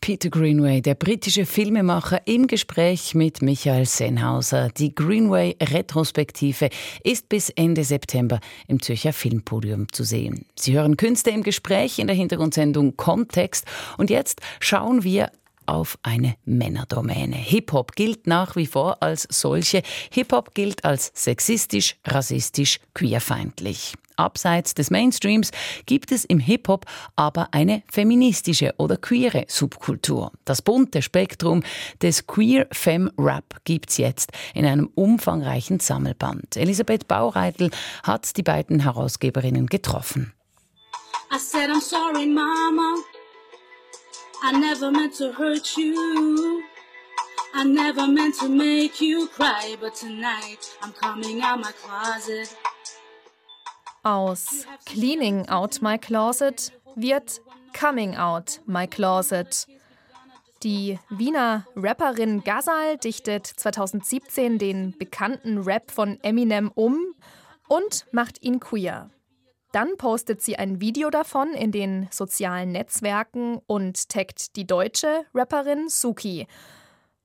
Peter 0.00 0.30
Greenway, 0.30 0.80
der 0.80 0.94
britische 0.94 1.44
Filmemacher, 1.44 2.22
im 2.24 2.46
Gespräch 2.46 3.14
mit 3.14 3.42
Michael 3.42 3.84
Sennhauser. 3.84 4.70
Die 4.70 4.94
Greenway-Retrospektive 4.94 6.70
ist 7.04 7.28
bis 7.28 7.50
Ende 7.50 7.84
September 7.84 8.40
im 8.66 8.80
Zürcher 8.80 9.12
Filmpodium 9.12 9.92
zu 9.92 10.04
sehen. 10.04 10.46
Sie 10.58 10.72
hören 10.72 10.96
Künste 10.96 11.28
im 11.30 11.42
Gespräch 11.42 11.98
in 11.98 12.06
der 12.06 12.16
Hintergrundsendung 12.16 12.96
Kontext. 12.96 13.66
Und 13.98 14.08
jetzt 14.08 14.40
schauen 14.58 15.04
wir 15.04 15.30
auf 15.70 15.98
eine 16.02 16.34
Männerdomäne. 16.44 17.36
Hip-Hop 17.36 17.94
gilt 17.94 18.26
nach 18.26 18.56
wie 18.56 18.66
vor 18.66 19.02
als 19.02 19.26
solche. 19.30 19.82
Hip-Hop 20.10 20.54
gilt 20.54 20.84
als 20.84 21.12
sexistisch, 21.14 21.96
rassistisch, 22.04 22.80
queerfeindlich. 22.92 23.94
Abseits 24.16 24.74
des 24.74 24.90
Mainstreams 24.90 25.50
gibt 25.86 26.12
es 26.12 26.24
im 26.24 26.40
Hip-Hop 26.40 26.84
aber 27.16 27.48
eine 27.52 27.82
feministische 27.90 28.74
oder 28.76 28.96
queere 28.96 29.46
Subkultur. 29.48 30.32
Das 30.44 30.60
bunte 30.60 31.00
Spektrum 31.00 31.62
des 32.02 32.26
Queer 32.26 32.66
Femme 32.70 33.12
Rap 33.16 33.60
gibt's 33.64 33.96
jetzt 33.96 34.32
in 34.54 34.66
einem 34.66 34.90
umfangreichen 34.94 35.80
Sammelband. 35.80 36.56
Elisabeth 36.56 37.08
Baureitel 37.08 37.70
hat 38.02 38.36
die 38.36 38.42
beiden 38.42 38.80
Herausgeberinnen 38.80 39.68
getroffen. 39.68 40.34
I 41.32 41.38
said 41.38 41.70
I'm 41.70 41.80
sorry, 41.80 42.26
Mama. 42.26 42.96
I 44.42 44.52
never 44.52 44.90
meant 44.90 45.14
to 45.16 45.32
hurt 45.32 45.76
you. 45.76 46.62
I 47.54 47.64
never 47.64 48.06
meant 48.06 48.36
to 48.40 48.48
make 48.48 49.00
you 49.00 49.28
cry, 49.28 49.76
but 49.80 49.94
tonight 49.94 50.76
I'm 50.82 50.92
coming 50.92 51.42
out 51.42 51.60
my 51.60 51.72
closet. 51.72 52.56
Aus 54.02 54.64
Cleaning 54.86 55.46
Out 55.50 55.82
My 55.82 55.98
Closet 55.98 56.72
wird 56.96 57.42
Coming 57.78 58.16
Out 58.16 58.60
My 58.66 58.86
Closet. 58.86 59.66
Die 60.62 60.98
Wiener 61.10 61.66
Rapperin 61.76 62.42
Gazal 62.42 62.96
dichtet 62.96 63.46
2017 63.46 64.58
den 64.58 64.96
bekannten 64.96 65.58
Rap 65.58 65.90
von 65.90 66.18
Eminem 66.22 66.70
um 66.74 67.14
und 67.68 68.06
macht 68.12 68.42
ihn 68.42 68.58
queer. 68.58 69.10
Dann 69.72 69.96
postet 69.96 70.42
sie 70.42 70.56
ein 70.56 70.80
Video 70.80 71.10
davon 71.10 71.52
in 71.52 71.70
den 71.70 72.08
sozialen 72.10 72.72
Netzwerken 72.72 73.60
und 73.66 74.08
taggt 74.08 74.56
die 74.56 74.66
deutsche 74.66 75.24
Rapperin 75.32 75.88
Suki 75.88 76.46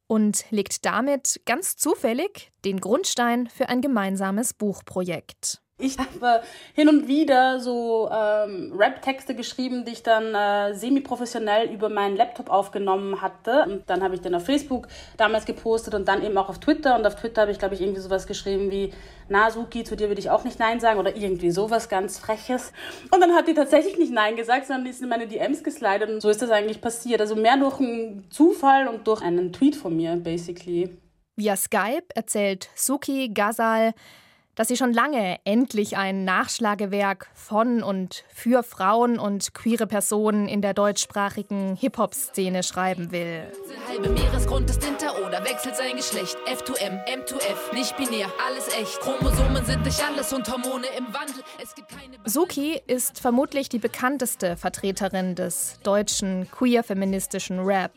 und 0.07 0.45
legt 0.51 0.85
damit 0.85 1.41
ganz 1.45 1.75
zufällig 1.75 2.51
den 2.63 2.79
Grundstein 2.79 3.47
für 3.47 3.69
ein 3.69 3.81
gemeinsames 3.81 4.53
Buchprojekt. 4.53 5.61
Ich 5.77 5.97
habe 5.99 6.41
hin 6.73 6.87
und 6.87 7.09
wieder 7.09 7.59
so 7.59 8.09
ähm, 8.09 8.71
Rap-Texte 8.77 9.35
geschrieben, 9.35 9.83
die 9.83 9.91
ich 9.91 10.03
dann 10.03 10.33
äh, 10.33 10.73
semi-professionell 10.73 11.69
über 11.69 11.89
meinen 11.89 12.15
Laptop 12.15 12.49
aufgenommen 12.49 13.21
hatte. 13.21 13.65
Und 13.67 13.89
dann 13.89 14.01
habe 14.01 14.15
ich 14.15 14.21
den 14.21 14.33
auf 14.35 14.45
Facebook 14.45 14.87
damals 15.17 15.43
gepostet 15.43 15.93
und 15.93 16.07
dann 16.07 16.23
eben 16.23 16.37
auch 16.37 16.47
auf 16.47 16.59
Twitter. 16.59 16.95
Und 16.95 17.05
auf 17.05 17.15
Twitter 17.15 17.41
habe 17.41 17.51
ich, 17.51 17.59
glaube 17.59 17.75
ich, 17.75 17.81
irgendwie 17.81 17.99
sowas 17.99 18.25
geschrieben 18.25 18.71
wie, 18.71 18.93
na 19.27 19.51
Suki, 19.51 19.83
zu 19.83 19.97
dir 19.97 20.07
würde 20.07 20.21
ich 20.21 20.29
auch 20.29 20.45
nicht 20.45 20.59
Nein 20.59 20.79
sagen 20.79 20.97
oder 20.97 21.13
irgendwie 21.13 21.51
sowas 21.51 21.89
ganz 21.89 22.19
Freches. 22.19 22.71
Und 23.11 23.19
dann 23.19 23.33
hat 23.33 23.49
die 23.49 23.53
tatsächlich 23.53 23.97
nicht 23.97 24.13
Nein 24.13 24.37
gesagt, 24.37 24.67
sondern 24.67 24.85
die 24.85 24.91
ist 24.91 25.01
in 25.01 25.09
meine 25.09 25.27
DMs 25.27 25.61
geslidet 25.61 26.09
und 26.09 26.21
so 26.21 26.29
ist 26.29 26.41
das 26.41 26.51
eigentlich 26.51 26.79
passiert. 26.79 27.19
Also 27.19 27.35
mehr 27.35 27.57
durch 27.57 27.81
einen 27.81 28.31
Zufall 28.31 28.87
und 28.87 29.05
durch 29.07 29.21
einen 29.21 29.51
Tweet 29.51 29.75
von 29.75 29.93
mir, 29.93 30.15
basically. 30.15 30.97
Via 31.35 31.57
Skype 31.57 32.05
erzählt 32.15 32.69
Suki 32.75 33.29
Gazal, 33.33 33.93
dass 34.55 34.69
sie 34.69 34.77
schon 34.77 34.93
lange 34.93 35.37
endlich 35.43 35.97
ein 35.97 36.23
Nachschlagewerk 36.23 37.27
von 37.33 37.83
und 37.83 38.23
für 38.29 38.63
Frauen 38.63 39.19
und 39.19 39.53
queere 39.53 39.85
Personen 39.85 40.47
in 40.47 40.61
der 40.61 40.73
deutschsprachigen 40.73 41.75
Hip-Hop-Szene 41.75 42.63
schreiben 42.63 43.11
will. 43.11 43.51
Halbe 43.87 44.09
Meeresgrund 44.09 44.69
ist 44.69 44.83
hinter 44.83 45.13
oder 45.25 45.43
wechselt 45.43 45.75
sein 45.75 45.95
Geschlecht. 45.97 46.37
F2M, 46.47 47.05
M2F, 47.05 47.73
nicht 47.73 47.95
binär, 47.97 48.27
alles 48.47 48.67
echt. 48.69 48.99
Chromosomen 49.01 49.65
sind 49.65 49.83
nicht 49.83 50.01
alles 50.03 50.31
und 50.33 50.49
Hormone 50.49 50.87
im 50.97 51.05
Wandel. 51.13 51.43
Es 51.61 51.75
gibt 51.75 51.89
keine 51.89 52.17
Suki 52.25 52.81
ist 52.87 53.19
vermutlich 53.19 53.69
die 53.69 53.79
bekannteste 53.79 54.57
Vertreterin 54.57 55.35
des 55.35 55.79
deutschen 55.83 56.49
queer-feministischen 56.49 57.59
Rap. 57.59 57.91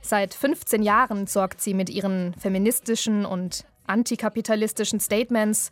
Seit 0.00 0.34
15 0.34 0.82
Jahren 0.82 1.26
sorgt 1.26 1.60
sie 1.60 1.74
mit 1.74 1.90
ihren 1.90 2.34
feministischen 2.34 3.24
und 3.24 3.64
antikapitalistischen 3.88 5.00
Statements 5.00 5.70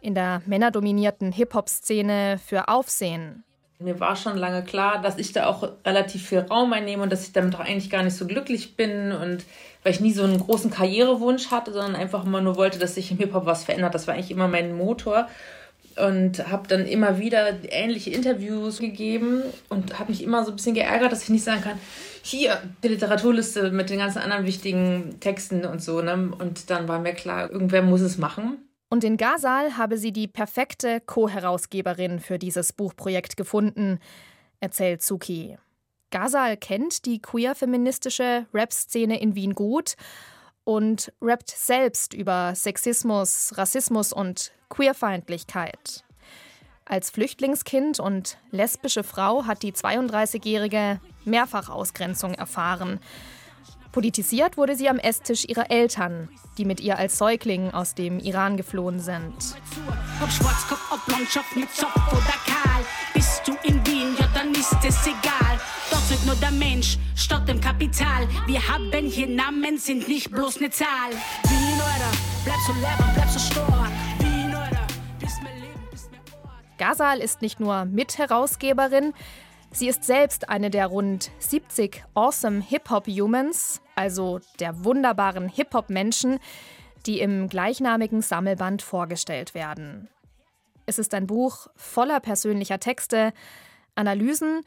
in 0.00 0.14
der 0.14 0.42
männerdominierten 0.46 1.32
Hip-Hop-Szene 1.32 2.40
für 2.44 2.68
Aufsehen. 2.68 3.44
Mir 3.78 3.98
war 3.98 4.14
schon 4.14 4.36
lange 4.36 4.62
klar, 4.62 5.00
dass 5.00 5.16
ich 5.16 5.32
da 5.32 5.46
auch 5.46 5.66
relativ 5.86 6.28
viel 6.28 6.40
Raum 6.40 6.72
einnehme 6.74 7.02
und 7.02 7.10
dass 7.10 7.26
ich 7.26 7.32
damit 7.32 7.54
auch 7.54 7.60
eigentlich 7.60 7.88
gar 7.88 8.02
nicht 8.02 8.14
so 8.14 8.26
glücklich 8.26 8.76
bin 8.76 9.12
und 9.12 9.44
weil 9.82 9.92
ich 9.92 10.00
nie 10.00 10.12
so 10.12 10.22
einen 10.22 10.38
großen 10.38 10.70
Karrierewunsch 10.70 11.50
hatte, 11.50 11.72
sondern 11.72 11.96
einfach 11.96 12.26
immer 12.26 12.42
nur 12.42 12.56
wollte, 12.56 12.78
dass 12.78 12.96
sich 12.96 13.10
im 13.10 13.16
Hip-Hop 13.16 13.46
was 13.46 13.64
verändert. 13.64 13.94
Das 13.94 14.06
war 14.06 14.14
eigentlich 14.14 14.30
immer 14.30 14.48
mein 14.48 14.76
Motor 14.76 15.28
und 15.96 16.46
habe 16.50 16.68
dann 16.68 16.86
immer 16.86 17.18
wieder 17.18 17.52
ähnliche 17.68 18.10
Interviews 18.10 18.78
gegeben 18.78 19.42
und 19.68 19.98
habe 19.98 20.10
mich 20.10 20.22
immer 20.22 20.44
so 20.44 20.50
ein 20.50 20.56
bisschen 20.56 20.74
geärgert, 20.74 21.12
dass 21.12 21.22
ich 21.22 21.28
nicht 21.28 21.44
sagen 21.44 21.62
kann, 21.62 21.78
hier 22.22 22.60
die 22.82 22.88
Literaturliste 22.88 23.70
mit 23.70 23.90
den 23.90 23.98
ganzen 23.98 24.18
anderen 24.18 24.46
wichtigen 24.46 25.18
Texten 25.20 25.64
und 25.64 25.82
so. 25.82 26.00
Ne? 26.02 26.30
Und 26.38 26.70
dann 26.70 26.88
war 26.88 26.98
mir 26.98 27.14
klar, 27.14 27.50
irgendwer 27.50 27.82
muss 27.82 28.00
es 28.00 28.18
machen. 28.18 28.58
Und 28.88 29.04
in 29.04 29.16
Gazal 29.16 29.76
habe 29.76 29.98
sie 29.98 30.12
die 30.12 30.26
perfekte 30.26 31.00
Co-Herausgeberin 31.00 32.18
für 32.18 32.38
dieses 32.38 32.72
Buchprojekt 32.72 33.36
gefunden, 33.36 33.98
erzählt 34.58 35.02
Suki. 35.02 35.58
Gazal 36.10 36.56
kennt 36.56 37.06
die 37.06 37.22
queer-feministische 37.22 38.46
Rap-Szene 38.52 39.20
in 39.20 39.36
Wien 39.36 39.54
gut 39.54 39.94
und 40.70 41.12
rappt 41.20 41.50
selbst 41.50 42.14
über 42.14 42.54
Sexismus, 42.54 43.54
Rassismus 43.56 44.12
und 44.12 44.52
Queerfeindlichkeit. 44.68 46.04
Als 46.84 47.10
Flüchtlingskind 47.10 47.98
und 47.98 48.38
lesbische 48.52 49.02
Frau 49.02 49.46
hat 49.46 49.64
die 49.64 49.72
32-Jährige 49.72 51.00
mehrfach 51.24 51.70
Ausgrenzung 51.70 52.34
erfahren. 52.34 53.00
Politisiert 53.90 54.56
wurde 54.56 54.76
sie 54.76 54.88
am 54.88 55.00
Esstisch 55.00 55.44
ihrer 55.44 55.72
Eltern, 55.72 56.28
die 56.56 56.64
mit 56.64 56.78
ihr 56.78 56.98
als 56.98 57.18
Säugling 57.18 57.72
aus 57.72 57.96
dem 57.96 58.20
Iran 58.20 58.56
geflohen 58.56 59.00
sind. 59.00 59.34
Bist 63.12 63.42
du 63.44 63.56
in 63.64 63.84
Wien, 63.84 64.14
ja 64.20 64.28
dann 64.32 64.52
ist 64.52 64.76
es 64.86 65.04
egal. 65.04 65.58
Wird 66.10 66.26
nur 66.26 66.34
der 66.34 66.50
Mensch 66.50 66.98
statt 67.14 67.48
dem 67.48 67.60
Kapital. 67.60 68.26
Wir 68.48 68.66
haben 68.66 68.90
hier 69.06 69.28
Namen, 69.28 69.78
sind 69.78 70.08
nicht 70.08 70.32
bloß 70.32 70.56
eine 70.56 70.70
Zahl. 70.70 71.12
Gazal 76.78 77.20
ist 77.20 77.42
nicht 77.42 77.60
nur 77.60 77.84
Mitherausgeberin, 77.84 79.12
sie 79.70 79.86
ist 79.86 80.02
selbst 80.02 80.48
eine 80.48 80.68
der 80.68 80.88
rund 80.88 81.30
70 81.38 82.02
Awesome 82.14 82.60
Hip-Hop-Humans, 82.60 83.80
also 83.94 84.40
der 84.58 84.84
wunderbaren 84.84 85.48
Hip-Hop-Menschen, 85.48 86.40
die 87.06 87.20
im 87.20 87.48
gleichnamigen 87.48 88.20
Sammelband 88.20 88.82
vorgestellt 88.82 89.54
werden. 89.54 90.08
Es 90.86 90.98
ist 90.98 91.14
ein 91.14 91.28
Buch 91.28 91.68
voller 91.76 92.18
persönlicher 92.18 92.80
Texte, 92.80 93.32
Analysen, 93.94 94.62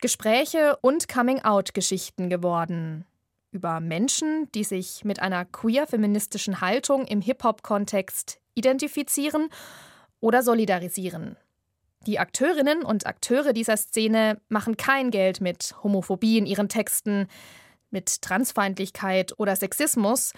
Gespräche 0.00 0.76
und 0.82 1.08
Coming-out-Geschichten 1.08 2.28
geworden. 2.28 3.06
Über 3.50 3.80
Menschen, 3.80 4.50
die 4.54 4.64
sich 4.64 5.04
mit 5.04 5.20
einer 5.20 5.44
queer-feministischen 5.46 6.60
Haltung 6.60 7.06
im 7.06 7.22
Hip-Hop-Kontext 7.22 8.38
identifizieren 8.54 9.48
oder 10.20 10.42
solidarisieren. 10.42 11.36
Die 12.06 12.18
Akteurinnen 12.18 12.82
und 12.84 13.06
Akteure 13.06 13.52
dieser 13.52 13.76
Szene 13.76 14.40
machen 14.48 14.76
kein 14.76 15.10
Geld 15.10 15.40
mit 15.40 15.74
Homophobie 15.82 16.38
in 16.38 16.46
ihren 16.46 16.68
Texten, 16.68 17.26
mit 17.90 18.22
Transfeindlichkeit 18.22 19.32
oder 19.38 19.56
Sexismus, 19.56 20.32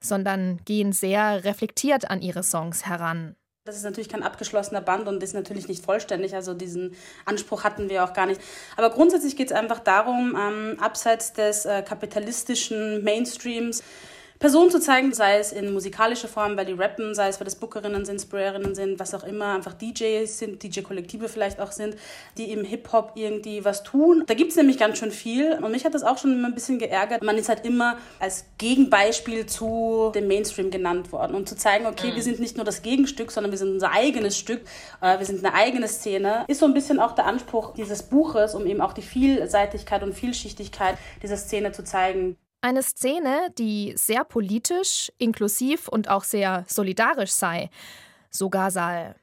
sondern 0.00 0.58
gehen 0.64 0.92
sehr 0.92 1.44
reflektiert 1.44 2.10
an 2.10 2.22
ihre 2.22 2.42
Songs 2.42 2.86
heran. 2.86 3.36
Das 3.70 3.76
ist 3.76 3.84
natürlich 3.84 4.08
kein 4.08 4.24
abgeschlossener 4.24 4.80
Band 4.80 5.06
und 5.06 5.22
ist 5.22 5.32
natürlich 5.32 5.68
nicht 5.68 5.84
vollständig. 5.84 6.34
Also 6.34 6.54
diesen 6.54 6.96
Anspruch 7.24 7.62
hatten 7.62 7.88
wir 7.88 8.02
auch 8.02 8.14
gar 8.14 8.26
nicht. 8.26 8.40
Aber 8.76 8.90
grundsätzlich 8.90 9.36
geht 9.36 9.52
es 9.52 9.56
einfach 9.56 9.78
darum, 9.78 10.36
ähm, 10.36 10.76
abseits 10.80 11.34
des 11.34 11.66
äh, 11.66 11.82
kapitalistischen 11.82 13.04
Mainstreams 13.04 13.84
Personen 14.40 14.70
zu 14.70 14.80
zeigen, 14.80 15.12
sei 15.12 15.38
es 15.38 15.52
in 15.52 15.70
musikalischer 15.70 16.26
Form, 16.26 16.56
weil 16.56 16.64
die 16.64 16.72
rappen, 16.72 17.14
sei 17.14 17.28
es, 17.28 17.38
weil 17.38 17.44
das 17.44 17.56
Bookerinnen 17.56 18.06
sind, 18.06 18.22
Sprayerinnen 18.22 18.74
sind, 18.74 18.98
was 18.98 19.12
auch 19.12 19.22
immer, 19.22 19.54
einfach 19.54 19.74
DJs 19.74 20.38
sind, 20.38 20.62
DJ-Kollektive 20.62 21.28
vielleicht 21.28 21.60
auch 21.60 21.72
sind, 21.72 21.94
die 22.38 22.50
im 22.50 22.64
Hip-Hop 22.64 23.12
irgendwie 23.16 23.66
was 23.66 23.82
tun. 23.82 24.24
Da 24.26 24.32
gibt 24.32 24.52
es 24.52 24.56
nämlich 24.56 24.78
ganz 24.78 24.96
schön 24.96 25.10
viel 25.10 25.58
und 25.62 25.70
mich 25.70 25.84
hat 25.84 25.92
das 25.92 26.02
auch 26.02 26.16
schon 26.16 26.32
immer 26.32 26.48
ein 26.48 26.54
bisschen 26.54 26.78
geärgert. 26.78 27.22
Man 27.22 27.36
ist 27.36 27.50
halt 27.50 27.66
immer 27.66 27.98
als 28.18 28.46
Gegenbeispiel 28.56 29.44
zu 29.44 30.10
dem 30.14 30.26
Mainstream 30.26 30.70
genannt 30.70 31.12
worden, 31.12 31.34
um 31.34 31.44
zu 31.44 31.54
zeigen, 31.54 31.84
okay, 31.84 32.10
mhm. 32.10 32.16
wir 32.16 32.22
sind 32.22 32.40
nicht 32.40 32.56
nur 32.56 32.64
das 32.64 32.80
Gegenstück, 32.80 33.32
sondern 33.32 33.50
wir 33.50 33.58
sind 33.58 33.68
unser 33.68 33.92
eigenes 33.92 34.38
Stück, 34.38 34.62
äh, 35.02 35.18
wir 35.18 35.26
sind 35.26 35.44
eine 35.44 35.54
eigene 35.54 35.86
Szene. 35.86 36.46
Ist 36.48 36.60
so 36.60 36.66
ein 36.66 36.72
bisschen 36.72 36.98
auch 36.98 37.14
der 37.14 37.26
Anspruch 37.26 37.74
dieses 37.74 38.04
Buches, 38.04 38.54
um 38.54 38.64
eben 38.64 38.80
auch 38.80 38.94
die 38.94 39.02
Vielseitigkeit 39.02 40.02
und 40.02 40.14
Vielschichtigkeit 40.14 40.96
dieser 41.22 41.36
Szene 41.36 41.72
zu 41.72 41.84
zeigen. 41.84 42.38
Eine 42.62 42.82
Szene, 42.82 43.48
die 43.58 43.94
sehr 43.96 44.24
politisch, 44.24 45.10
inklusiv 45.16 45.88
und 45.88 46.08
auch 46.08 46.24
sehr 46.24 46.64
solidarisch 46.68 47.30
sei, 47.30 47.70
so 48.30 48.50
Gazal. 48.50 49.16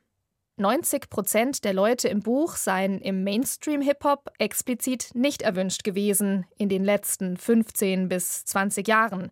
90 0.60 1.12
Prozent 1.12 1.64
der 1.64 1.74
Leute 1.74 2.08
im 2.08 2.22
Buch 2.22 2.56
seien 2.56 3.00
im 3.00 3.24
Mainstream-Hip-Hop 3.24 4.32
explizit 4.40 5.12
nicht 5.14 5.44
erwünscht 5.44 5.84
gewesen 5.84 6.48
in 6.58 6.68
den 6.68 6.84
letzten 6.84 7.38
15 7.38 8.10
bis 8.10 8.44
20 8.46 8.88
Jahren, 8.88 9.30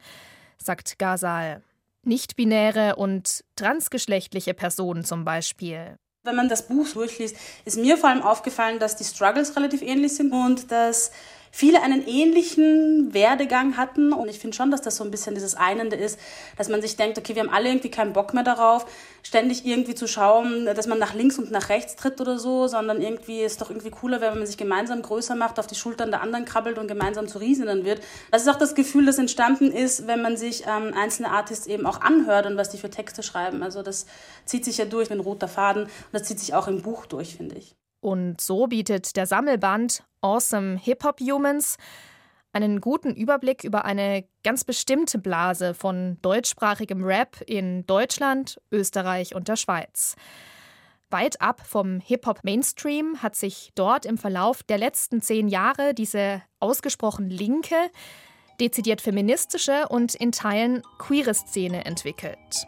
sagt 0.60 1.00
Gazal. 1.00 1.64
Nicht-binäre 2.04 2.98
und 2.98 3.44
transgeschlechtliche 3.56 4.54
Personen 4.54 5.04
zum 5.04 5.26
Beispiel. 5.26 5.98
Wenn 6.24 6.36
man 6.36 6.50
das 6.50 6.68
Buch 6.68 6.88
durchliest, 6.94 7.36
ist 7.66 7.78
mir 7.78 7.98
vor 7.98 8.10
allem 8.10 8.22
aufgefallen, 8.22 8.78
dass 8.78 8.96
die 8.96 9.04
Struggles 9.04 9.56
relativ 9.56 9.82
ähnlich 9.82 10.16
sind 10.16 10.32
und 10.32 10.72
dass 10.72 11.12
viele 11.56 11.82
einen 11.82 12.06
ähnlichen 12.06 13.14
Werdegang 13.14 13.78
hatten. 13.78 14.12
Und 14.12 14.28
ich 14.28 14.40
finde 14.40 14.58
schon, 14.58 14.72
dass 14.72 14.82
das 14.82 14.98
so 14.98 15.06
ein 15.06 15.10
bisschen 15.12 15.36
dieses 15.36 15.56
Einende 15.56 15.96
ist, 15.96 16.20
dass 16.58 16.68
man 16.68 16.82
sich 16.82 16.98
denkt, 16.98 17.18
okay, 17.18 17.34
wir 17.34 17.44
haben 17.44 17.50
alle 17.50 17.70
irgendwie 17.70 17.90
keinen 17.90 18.12
Bock 18.12 18.34
mehr 18.34 18.44
darauf, 18.44 18.86
ständig 19.24 19.66
irgendwie 19.66 19.96
zu 19.96 20.06
schauen, 20.06 20.66
dass 20.66 20.86
man 20.86 21.00
nach 21.00 21.14
links 21.14 21.40
und 21.40 21.52
nach 21.52 21.70
rechts 21.70 21.96
tritt 21.96 22.20
oder 22.20 22.38
so, 22.40 22.68
sondern 22.68 23.02
irgendwie 23.02 23.40
ist 23.40 23.62
doch 23.62 23.70
irgendwie 23.70 23.90
cooler, 23.90 24.20
wenn 24.20 24.38
man 24.38 24.46
sich 24.46 24.58
gemeinsam 24.58 25.02
größer 25.02 25.38
macht, 25.38 25.58
auf 25.58 25.66
die 25.66 25.76
Schultern 25.76 26.12
der 26.12 26.22
anderen 26.22 26.44
krabbelt 26.44 26.78
und 26.78 26.90
gemeinsam 26.90 27.30
zu 27.30 27.38
Riesinnen 27.38 27.86
wird. 27.86 28.02
Das 28.32 28.42
ist 28.42 28.50
auch 28.50 28.60
das 28.60 28.76
Gefühl, 28.76 29.06
das 29.06 29.18
entstanden 29.18 29.72
ist, 29.72 30.08
wenn 30.08 30.22
man 30.22 30.36
sich 30.36 30.64
ähm, 30.68 30.94
einzelne 30.94 31.32
Artists 31.32 31.68
eben 31.68 31.86
auch 31.86 32.02
anhört 32.02 32.48
und 32.48 32.58
was 32.58 32.70
die 32.70 32.78
für 32.78 32.90
Texte 32.90 33.24
schreiben. 33.24 33.64
Also 33.64 33.82
das 33.82 34.08
zieht 34.44 34.66
sich 34.66 34.78
ja 34.78 34.84
durch 34.84 35.10
ein 35.10 35.22
roter 35.22 35.48
Faden 35.48 35.84
und 35.84 35.92
das 36.12 36.24
zieht 36.24 36.40
sich 36.40 36.54
auch 36.54 36.68
im 36.68 36.82
Buch 36.82 37.06
durch, 37.06 37.38
finde 37.38 37.56
ich. 37.56 37.78
Und 38.06 38.40
so 38.40 38.68
bietet 38.68 39.16
der 39.16 39.26
Sammelband 39.26 40.04
Awesome 40.26 40.80
Hip-Hop 40.80 41.20
Humans 41.20 41.78
einen 42.52 42.82
guten 42.82 43.14
Überblick 43.14 43.64
über 43.64 43.86
eine 43.86 44.26
ganz 44.44 44.64
bestimmte 44.64 45.20
Blase 45.20 45.76
von 45.76 46.18
deutschsprachigem 46.24 47.04
Rap 47.04 47.42
in 47.46 47.86
Deutschland, 47.86 48.60
Österreich 48.72 49.36
und 49.36 49.50
der 49.50 49.56
Schweiz. 49.56 50.16
Weit 51.12 51.42
ab 51.42 51.62
vom 51.64 52.00
Hip-Hop-Mainstream 52.00 53.22
hat 53.22 53.36
sich 53.36 53.72
dort 53.76 54.08
im 54.08 54.18
Verlauf 54.18 54.64
der 54.64 54.80
letzten 54.80 55.22
zehn 55.22 55.48
Jahre 55.48 55.94
diese 55.94 56.42
ausgesprochen 56.60 57.30
linke, 57.30 57.92
dezidiert 58.60 59.02
feministische 59.02 59.88
und 59.90 60.16
in 60.16 60.32
Teilen 60.32 60.82
queere 60.98 61.36
Szene 61.36 61.86
entwickelt. 61.86 62.66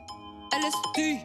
LSD. 0.53 0.99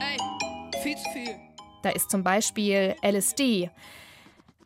Ey, 0.00 0.82
viel 0.84 0.96
zu 0.96 1.10
viel. 1.10 1.34
Da 1.82 1.90
ist 1.90 2.12
zum 2.12 2.22
Beispiel 2.22 2.94
LSD. 3.04 3.70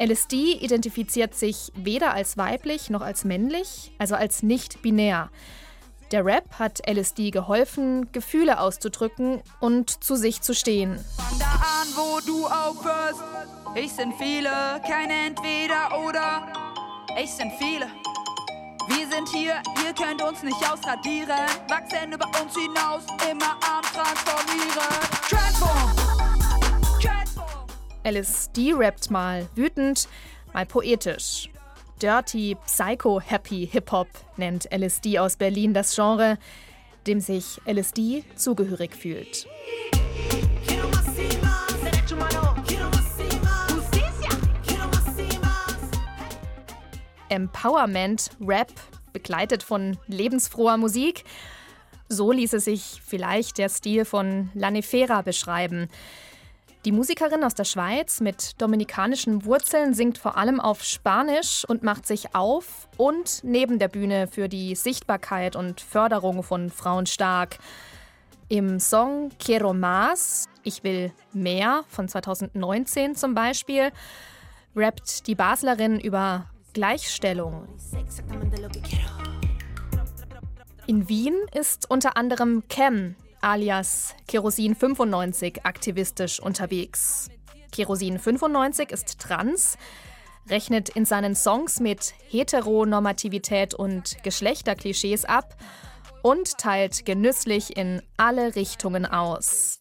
LSD 0.01 0.55
identifiziert 0.55 1.35
sich 1.35 1.73
weder 1.75 2.15
als 2.15 2.39
weiblich 2.39 2.89
noch 2.89 3.03
als 3.03 3.25
männlich, 3.25 3.93
also 3.99 4.15
als 4.15 4.43
nicht 4.43 4.81
binär. 4.81 5.31
Der 6.11 6.25
Rap 6.25 6.59
hat 6.59 6.81
LSD 6.89 7.31
geholfen, 7.31 8.11
Gefühle 8.11 8.59
auszudrücken 8.61 9.43
und 9.61 10.03
zu 10.03 10.17
sich 10.17 10.41
zu 10.41 10.55
stehen. 10.55 10.99
Fang 11.17 11.39
da 11.39 11.45
an, 11.45 11.89
wo 11.95 12.19
du 12.27 12.47
aufhörst. 12.47 13.23
Ich 13.77 13.93
sind 13.93 14.15
viele, 14.19 14.51
keine 14.89 15.13
entweder 15.27 16.01
oder. 16.09 16.51
Ich 17.23 17.31
sind 17.31 17.53
viele. 17.59 17.87
Wir 18.89 19.07
sind 19.09 19.29
hier, 19.29 19.63
ihr 19.87 19.93
könnt 19.95 20.23
uns 20.23 20.43
nicht 20.43 20.59
ausradieren. 20.69 21.47
Wachsen 21.69 22.13
über 22.13 22.27
uns 22.43 22.55
hinaus, 22.55 23.05
immer 23.31 23.53
am 23.63 23.83
Transformieren. 23.83 24.89
Transform! 25.29 26.40
LSD 28.03 28.73
rappt 28.75 29.11
mal 29.11 29.47
wütend, 29.55 30.09
mal 30.55 30.65
poetisch. 30.65 31.51
Dirty, 32.01 32.57
Psycho-Happy 32.65 33.69
Hip-Hop 33.71 34.09
nennt 34.39 34.67
LSD 34.73 35.19
aus 35.19 35.37
Berlin 35.37 35.75
das 35.75 35.95
Genre, 35.95 36.39
dem 37.07 37.21
sich 37.21 37.61
LSD 37.67 38.25
zugehörig 38.37 38.95
fühlt. 38.95 39.47
Empowerment, 47.29 48.31
Rap, 48.41 48.73
begleitet 49.13 49.63
von 49.63 49.99
lebensfroher 50.07 50.79
Musik. 50.79 51.25
So 52.09 52.33
ließe 52.33 52.61
sich 52.61 53.03
vielleicht 53.05 53.59
der 53.59 53.69
Stil 53.69 54.07
von 54.07 54.51
Lanifera 54.55 55.21
beschreiben. 55.21 55.89
Die 56.87 56.93
Musikerin 56.93 57.45
aus 57.45 57.55
der 57.55 57.65
Schweiz 57.65 58.23
mit 58.23 58.59
dominikanischen 58.59 59.45
Wurzeln 59.45 59.93
singt 59.93 60.17
vor 60.17 60.39
allem 60.39 60.61
auf 60.61 60.83
Spanisch 60.83 61.67
und 61.69 61.83
macht 61.83 62.07
sich 62.07 62.35
auf 62.35 62.89
und 62.97 63.41
neben 63.43 63.79
der 63.79 63.89
Bühne 63.89 64.27
für 64.29 64.49
die 64.49 64.75
Sichtbarkeit 64.75 65.57
und 65.57 65.83
Förderung 65.83 66.43
von 66.43 66.71
Frauen 66.71 67.05
stark. 67.05 67.59
Im 68.49 68.81
Song 68.81 69.29
Quiero 69.39 69.73
Más, 69.73 70.47
Ich 70.63 70.83
will 70.83 71.13
mehr 71.35 71.85
von 71.89 72.09
2019 72.09 73.15
zum 73.15 73.35
Beispiel, 73.35 73.91
rappt 74.75 75.27
die 75.27 75.35
Baslerin 75.35 76.01
über 76.01 76.47
Gleichstellung. 76.73 77.69
In 80.87 81.11
Wien 81.11 81.35
ist 81.53 81.91
unter 81.91 82.17
anderem 82.17 82.63
Cam 82.71 83.17
alias 83.41 84.15
Kerosin 84.27 84.75
95 84.75 85.65
aktivistisch 85.65 86.41
unterwegs. 86.41 87.29
Kerosin 87.73 88.19
95 88.19 88.91
ist 88.91 89.19
trans, 89.19 89.77
rechnet 90.49 90.89
in 90.91 91.05
seinen 91.05 91.35
Songs 91.35 91.81
mit 91.81 92.15
Heteronormativität 92.29 93.75
und 93.75 94.23
Geschlechterklischees 94.23 95.25
ab 95.25 95.57
und 96.23 96.59
teilt 96.59 97.07
genüsslich 97.07 97.77
in 97.77 98.03
alle 98.17 98.55
Richtungen 98.57 99.07
aus. 99.07 99.81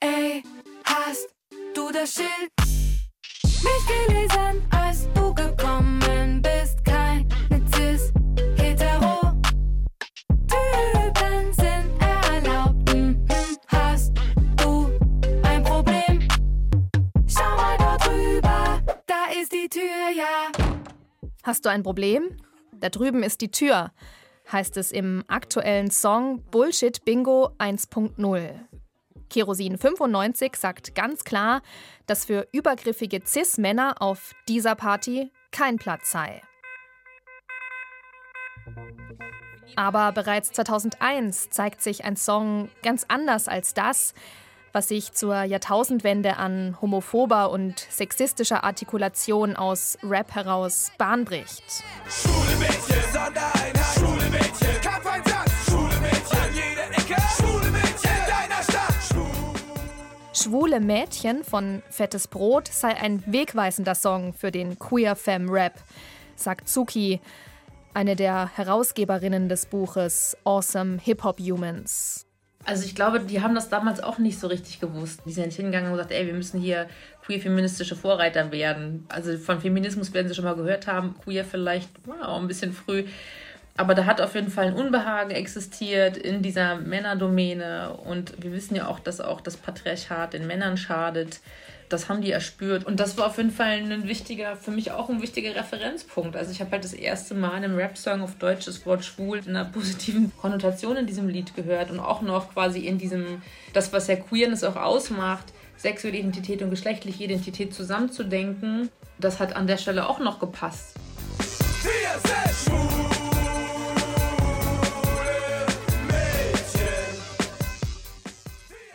Ey, 0.00 0.42
hast 0.84 1.28
du 1.74 1.90
das 1.92 2.14
Schild? 2.14 2.50
Mich 3.44 4.06
gelesen, 4.06 4.62
als 4.70 5.08
du 5.14 5.34
Hast 21.42 21.64
du 21.64 21.70
ein 21.70 21.82
Problem? 21.82 22.36
Da 22.72 22.88
drüben 22.88 23.22
ist 23.22 23.40
die 23.40 23.50
Tür, 23.50 23.92
heißt 24.50 24.76
es 24.76 24.92
im 24.92 25.24
aktuellen 25.28 25.90
Song 25.90 26.42
Bullshit 26.50 27.04
Bingo 27.04 27.50
1.0. 27.58 28.50
Kerosin 29.30 29.78
95 29.78 30.56
sagt 30.56 30.94
ganz 30.94 31.24
klar, 31.24 31.62
dass 32.06 32.24
für 32.24 32.48
übergriffige 32.52 33.20
Cis-Männer 33.24 34.00
auf 34.00 34.34
dieser 34.48 34.74
Party 34.74 35.30
kein 35.52 35.76
Platz 35.76 36.10
sei. 36.10 36.42
Aber 39.76 40.12
bereits 40.12 40.52
2001 40.52 41.50
zeigt 41.50 41.82
sich 41.82 42.04
ein 42.04 42.16
Song 42.16 42.68
ganz 42.82 43.04
anders 43.08 43.48
als 43.48 43.74
das, 43.74 44.14
was 44.78 44.86
sich 44.86 45.10
zur 45.10 45.42
Jahrtausendwende 45.42 46.36
an 46.36 46.80
homophober 46.80 47.50
und 47.50 47.80
sexistischer 47.90 48.62
Artikulation 48.62 49.56
aus 49.56 49.98
Rap 50.04 50.32
heraus 50.36 50.92
Bahn 50.98 51.24
bricht. 51.24 51.64
Schule 52.08 52.56
Mädchen, 52.60 53.02
Sondereinheit, 53.12 53.76
Schule 53.96 54.30
Mädchen, 54.30 54.80
Kampfeinsatz, 54.80 55.50
Schule 55.68 56.00
Mädchen, 56.00 56.38
an 56.38 56.54
jeder 56.54 56.90
Ecke, 56.92 57.20
Schule 57.36 57.70
Mädchen, 57.72 58.10
in 58.12 58.30
deiner 58.30 58.62
Stadt. 58.62 58.94
Schwule 60.32 60.78
Mädchen 60.78 61.42
von 61.42 61.82
Fettes 61.90 62.28
Brot 62.28 62.68
sei 62.68 62.96
ein 62.96 63.24
wegweisender 63.26 63.96
Song 63.96 64.32
für 64.32 64.52
den 64.52 64.78
Queer 64.78 65.16
Femme 65.16 65.50
Rap, 65.50 65.74
sagt 66.36 66.68
Zuki, 66.68 67.20
eine 67.94 68.14
der 68.14 68.48
Herausgeberinnen 68.54 69.48
des 69.48 69.66
Buches 69.66 70.36
Awesome 70.44 70.98
Hip 71.00 71.24
Hop 71.24 71.40
Humans. 71.40 72.27
Also 72.68 72.84
ich 72.84 72.94
glaube, 72.94 73.20
die 73.20 73.40
haben 73.40 73.54
das 73.54 73.70
damals 73.70 74.02
auch 74.02 74.18
nicht 74.18 74.38
so 74.38 74.46
richtig 74.46 74.78
gewusst. 74.78 75.22
Die 75.24 75.32
sind 75.32 75.46
nicht 75.46 75.56
hingegangen 75.56 75.86
und 75.86 75.96
gesagt, 75.96 76.12
ey, 76.12 76.26
wir 76.26 76.34
müssen 76.34 76.60
hier 76.60 76.86
queer-feministische 77.24 77.96
Vorreiter 77.96 78.52
werden. 78.52 79.06
Also 79.08 79.38
von 79.38 79.58
Feminismus 79.58 80.12
werden 80.12 80.28
sie 80.28 80.34
schon 80.34 80.44
mal 80.44 80.54
gehört 80.54 80.86
haben, 80.86 81.14
queer 81.24 81.46
vielleicht 81.46 81.88
auch 82.20 82.38
ein 82.38 82.46
bisschen 82.46 82.74
früh. 82.74 83.04
Aber 83.78 83.94
da 83.94 84.04
hat 84.04 84.20
auf 84.20 84.34
jeden 84.34 84.50
Fall 84.50 84.66
ein 84.66 84.74
Unbehagen 84.74 85.30
existiert 85.30 86.18
in 86.18 86.42
dieser 86.42 86.74
Männerdomäne. 86.76 87.94
Und 88.04 88.34
wir 88.42 88.52
wissen 88.52 88.76
ja 88.76 88.86
auch, 88.86 88.98
dass 88.98 89.22
auch 89.22 89.40
das 89.40 89.56
Patriarchat 89.56 90.34
den 90.34 90.46
Männern 90.46 90.76
schadet. 90.76 91.40
Das 91.88 92.08
haben 92.08 92.20
die 92.20 92.30
erspürt. 92.30 92.84
Und 92.84 93.00
das 93.00 93.16
war 93.16 93.26
auf 93.26 93.38
jeden 93.38 93.50
Fall 93.50 93.80
ein 93.80 94.08
wichtiger, 94.08 94.56
für 94.56 94.70
mich 94.70 94.92
auch 94.92 95.08
ein 95.08 95.22
wichtiger 95.22 95.54
Referenzpunkt. 95.54 96.36
Also 96.36 96.50
ich 96.50 96.60
habe 96.60 96.72
halt 96.72 96.84
das 96.84 96.92
erste 96.92 97.34
Mal 97.34 97.56
in 97.58 97.64
einem 97.64 97.76
Rap-Song 97.76 98.20
auf 98.20 98.36
Deutsch 98.36 98.66
das 98.66 98.84
Wort 98.84 99.04
schwul 99.04 99.38
in 99.38 99.56
einer 99.56 99.64
positiven 99.72 100.32
Konnotation 100.36 100.96
in 100.96 101.06
diesem 101.06 101.28
Lied 101.28 101.54
gehört. 101.54 101.90
Und 101.90 102.00
auch 102.00 102.20
noch 102.20 102.52
quasi 102.52 102.80
in 102.80 102.98
diesem, 102.98 103.42
das, 103.72 103.92
was 103.92 104.06
ja 104.06 104.16
Queerness 104.16 104.64
auch 104.64 104.76
ausmacht, 104.76 105.46
sexuelle 105.76 106.18
Identität 106.18 106.60
und 106.62 106.70
geschlechtliche 106.70 107.24
Identität 107.24 107.74
zusammenzudenken. 107.74 108.90
Das 109.18 109.40
hat 109.40 109.56
an 109.56 109.66
der 109.66 109.78
Stelle 109.78 110.08
auch 110.08 110.18
noch 110.18 110.38
gepasst. 110.40 110.94
Wir 111.82 112.30
sind 112.30 112.54
schwul. 112.64 113.08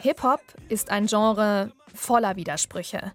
Hip-Hop 0.04 0.42
ist 0.68 0.90
ein 0.92 1.06
Genre 1.06 1.72
voller 1.94 2.36
Widersprüche. 2.36 3.14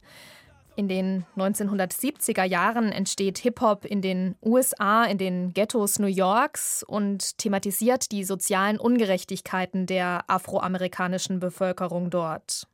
In 0.79 0.87
den 0.87 1.27
1970er 1.37 2.45
Jahren 2.45 2.93
entsteht 2.93 3.39
Hip-Hop 3.39 3.85
in 3.85 4.01
den 4.01 4.37
USA, 4.45 5.05
in 5.05 5.19
den 5.19 5.53
Ghettos 5.53 5.99
New 5.99 6.07
Yorks 6.07 6.85
und 6.85 7.37
thematisiert 7.39 8.13
die 8.13 8.23
sozialen 8.23 8.79
Ungerechtigkeiten 8.79 9.87
der 9.87 10.25
afroamerikanischen 10.29 11.41
Bevölkerung 11.41 12.11
dort. 12.11 12.69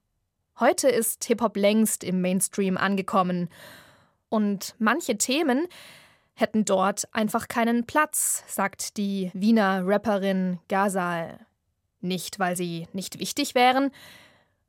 Heute 0.61 0.89
ist 0.89 1.25
Hip-Hop 1.25 1.57
längst 1.57 2.05
im 2.05 2.21
Mainstream 2.21 2.77
angekommen 2.77 3.49
und 4.29 4.75
manche 4.79 5.17
Themen 5.17 5.67
hätten 6.35 6.67
dort 6.67 7.09
einfach 7.13 7.49
keinen 7.49 7.87
Platz, 7.87 8.45
sagt 8.47 8.99
die 8.99 9.31
Wiener 9.33 9.81
Rapperin 9.83 10.59
Gazal. 10.69 11.39
Nicht, 12.03 12.39
weil 12.39 12.55
sie 12.55 12.87
nicht 12.93 13.19
wichtig 13.19 13.55
wären, 13.55 13.93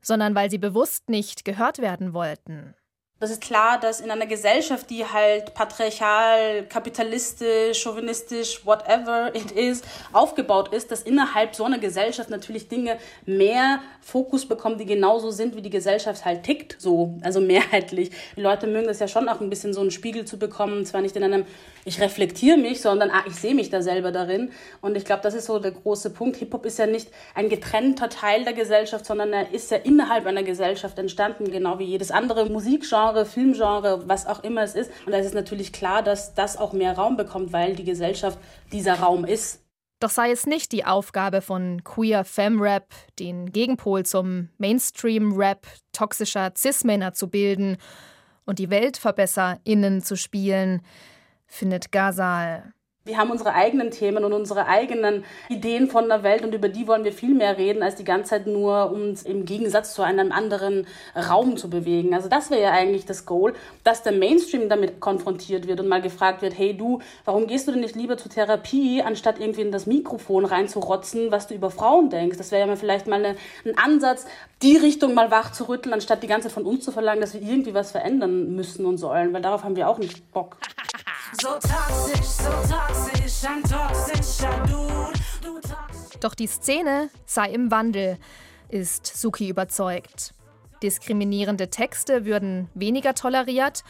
sondern 0.06 0.36
weil 0.36 0.50
sie 0.50 0.58
bewusst 0.58 1.08
nicht 1.10 1.44
gehört 1.44 1.78
werden 1.78 2.14
wollten. 2.14 2.74
Das 3.18 3.30
ist 3.30 3.40
klar, 3.40 3.80
dass 3.80 4.02
in 4.02 4.10
einer 4.10 4.26
Gesellschaft, 4.26 4.90
die 4.90 5.02
halt 5.06 5.54
patriarchal, 5.54 6.64
kapitalistisch, 6.68 7.80
chauvinistisch, 7.80 8.66
whatever 8.66 9.34
it 9.34 9.52
is, 9.52 9.80
aufgebaut 10.12 10.74
ist, 10.74 10.90
dass 10.90 11.00
innerhalb 11.00 11.54
so 11.54 11.64
einer 11.64 11.78
Gesellschaft 11.78 12.28
natürlich 12.28 12.68
Dinge 12.68 12.98
mehr 13.24 13.80
Fokus 14.02 14.46
bekommen, 14.46 14.76
die 14.76 14.84
genauso 14.84 15.30
sind, 15.30 15.56
wie 15.56 15.62
die 15.62 15.70
Gesellschaft 15.70 16.26
halt 16.26 16.42
tickt, 16.42 16.76
so, 16.78 17.14
also 17.22 17.40
mehrheitlich. 17.40 18.10
Die 18.36 18.42
Leute 18.42 18.66
mögen 18.66 18.86
das 18.86 18.98
ja 18.98 19.08
schon 19.08 19.30
auch 19.30 19.40
ein 19.40 19.48
bisschen 19.48 19.72
so 19.72 19.80
einen 19.80 19.90
Spiegel 19.90 20.26
zu 20.26 20.38
bekommen, 20.38 20.84
zwar 20.84 21.00
nicht 21.00 21.16
in 21.16 21.24
einem, 21.24 21.46
ich 21.86 21.98
reflektiere 22.02 22.58
mich, 22.58 22.82
sondern 22.82 23.10
ah, 23.10 23.24
ich 23.26 23.36
sehe 23.36 23.54
mich 23.54 23.70
da 23.70 23.80
selber 23.80 24.12
darin. 24.12 24.50
Und 24.82 24.94
ich 24.94 25.06
glaube, 25.06 25.22
das 25.22 25.32
ist 25.32 25.46
so 25.46 25.58
der 25.58 25.70
große 25.70 26.10
Punkt. 26.10 26.36
Hip-Hop 26.36 26.66
ist 26.66 26.78
ja 26.78 26.86
nicht 26.86 27.08
ein 27.34 27.48
getrennter 27.48 28.10
Teil 28.10 28.44
der 28.44 28.52
Gesellschaft, 28.52 29.06
sondern 29.06 29.32
er 29.32 29.52
ist 29.52 29.70
ja 29.70 29.78
innerhalb 29.78 30.26
einer 30.26 30.42
Gesellschaft 30.42 30.98
entstanden, 30.98 31.50
genau 31.50 31.78
wie 31.78 31.84
jedes 31.84 32.10
andere 32.10 32.44
Musikgenre 32.44 33.05
Genre, 33.06 33.24
Filmgenre, 33.26 34.08
was 34.08 34.26
auch 34.26 34.42
immer 34.42 34.62
es 34.62 34.74
ist. 34.74 34.90
Und 35.04 35.12
da 35.12 35.18
ist 35.18 35.26
es 35.26 35.34
natürlich 35.34 35.72
klar, 35.72 36.02
dass 36.02 36.34
das 36.34 36.56
auch 36.56 36.72
mehr 36.72 36.96
Raum 36.96 37.16
bekommt, 37.16 37.52
weil 37.52 37.76
die 37.76 37.84
Gesellschaft 37.84 38.38
dieser 38.72 38.94
Raum 38.94 39.24
ist. 39.24 39.62
Doch 40.00 40.10
sei 40.10 40.30
es 40.30 40.46
nicht 40.46 40.72
die 40.72 40.84
Aufgabe 40.84 41.40
von 41.40 41.82
Queer 41.82 42.24
Femme 42.24 42.60
Rap, 42.60 42.92
den 43.18 43.50
Gegenpol 43.52 44.04
zum 44.04 44.50
Mainstream 44.58 45.32
Rap 45.32 45.66
toxischer 45.92 46.52
Cis-Männer 46.54 47.14
zu 47.14 47.28
bilden 47.28 47.78
und 48.44 48.58
die 48.58 48.68
WeltverbesserInnen 48.68 50.02
zu 50.02 50.16
spielen, 50.16 50.82
findet 51.46 51.92
Gazal. 51.92 52.74
Wir 53.06 53.18
haben 53.18 53.30
unsere 53.30 53.54
eigenen 53.54 53.92
Themen 53.92 54.24
und 54.24 54.32
unsere 54.32 54.66
eigenen 54.66 55.24
Ideen 55.48 55.88
von 55.88 56.08
der 56.08 56.24
Welt 56.24 56.42
und 56.42 56.52
über 56.52 56.68
die 56.68 56.88
wollen 56.88 57.04
wir 57.04 57.12
viel 57.12 57.34
mehr 57.34 57.56
reden, 57.56 57.84
als 57.84 57.94
die 57.94 58.02
ganze 58.02 58.30
Zeit 58.30 58.48
nur 58.48 58.90
uns 58.90 59.22
im 59.22 59.44
Gegensatz 59.44 59.94
zu 59.94 60.02
einem 60.02 60.32
anderen 60.32 60.88
Raum 61.14 61.56
zu 61.56 61.70
bewegen. 61.70 62.14
Also 62.14 62.28
das 62.28 62.50
wäre 62.50 62.62
ja 62.62 62.72
eigentlich 62.72 63.04
das 63.04 63.24
Goal, 63.24 63.54
dass 63.84 64.02
der 64.02 64.10
Mainstream 64.10 64.68
damit 64.68 64.98
konfrontiert 64.98 65.68
wird 65.68 65.78
und 65.78 65.86
mal 65.86 66.02
gefragt 66.02 66.42
wird, 66.42 66.58
hey 66.58 66.76
du, 66.76 66.98
warum 67.24 67.46
gehst 67.46 67.68
du 67.68 67.70
denn 67.70 67.82
nicht 67.82 67.94
lieber 67.94 68.16
zur 68.16 68.32
Therapie, 68.32 69.00
anstatt 69.02 69.38
irgendwie 69.38 69.60
in 69.60 69.70
das 69.70 69.86
Mikrofon 69.86 70.44
reinzurotzen, 70.44 71.30
was 71.30 71.46
du 71.46 71.54
über 71.54 71.70
Frauen 71.70 72.10
denkst? 72.10 72.38
Das 72.38 72.50
wäre 72.50 72.62
ja 72.62 72.66
mal 72.66 72.76
vielleicht 72.76 73.06
mal 73.06 73.24
eine, 73.24 73.36
ein 73.64 73.78
Ansatz, 73.78 74.26
die 74.62 74.78
Richtung 74.78 75.14
mal 75.14 75.30
wach 75.30 75.52
zu 75.52 75.68
rütteln, 75.68 75.92
anstatt 75.92 76.24
die 76.24 76.26
ganze 76.26 76.48
Zeit 76.48 76.54
von 76.54 76.66
uns 76.66 76.84
zu 76.84 76.90
verlangen, 76.90 77.20
dass 77.20 77.34
wir 77.34 77.40
irgendwie 77.40 77.72
was 77.72 77.92
verändern 77.92 78.56
müssen 78.56 78.84
und 78.84 78.98
sollen, 78.98 79.32
weil 79.32 79.42
darauf 79.42 79.62
haben 79.62 79.76
wir 79.76 79.88
auch 79.88 79.98
nicht 79.98 80.32
Bock. 80.32 80.56
So 81.32 81.48
toxisch, 81.48 82.26
so 82.26 82.50
toxisch, 82.50 83.48
ein 83.48 83.62
toxischer 83.62 84.66
Dude. 84.66 84.96
Doch 86.20 86.34
die 86.34 86.46
Szene 86.46 87.10
sei 87.26 87.50
im 87.50 87.70
Wandel, 87.70 88.18
ist 88.68 89.06
Suki 89.06 89.48
überzeugt. 89.48 90.32
Diskriminierende 90.82 91.68
Texte 91.68 92.24
würden 92.24 92.68
weniger 92.74 93.14
toleriert 93.14 93.84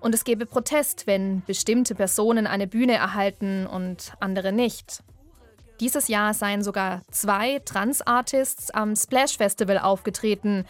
und 0.00 0.14
es 0.14 0.24
gäbe 0.24 0.46
Protest, 0.46 1.06
wenn 1.06 1.42
bestimmte 1.44 1.94
Personen 1.94 2.46
eine 2.46 2.66
Bühne 2.66 2.94
erhalten 2.94 3.66
und 3.66 4.14
andere 4.20 4.52
nicht. 4.52 5.02
Dieses 5.80 6.08
Jahr 6.08 6.34
seien 6.34 6.62
sogar 6.62 7.02
zwei 7.10 7.58
Trans-Artists 7.60 8.70
am 8.70 8.96
Splash 8.96 9.36
Festival 9.36 9.78
aufgetreten, 9.78 10.66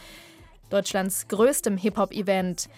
Deutschlands 0.70 1.28
größtem 1.28 1.76
Hip-Hop-Event, 1.76 2.68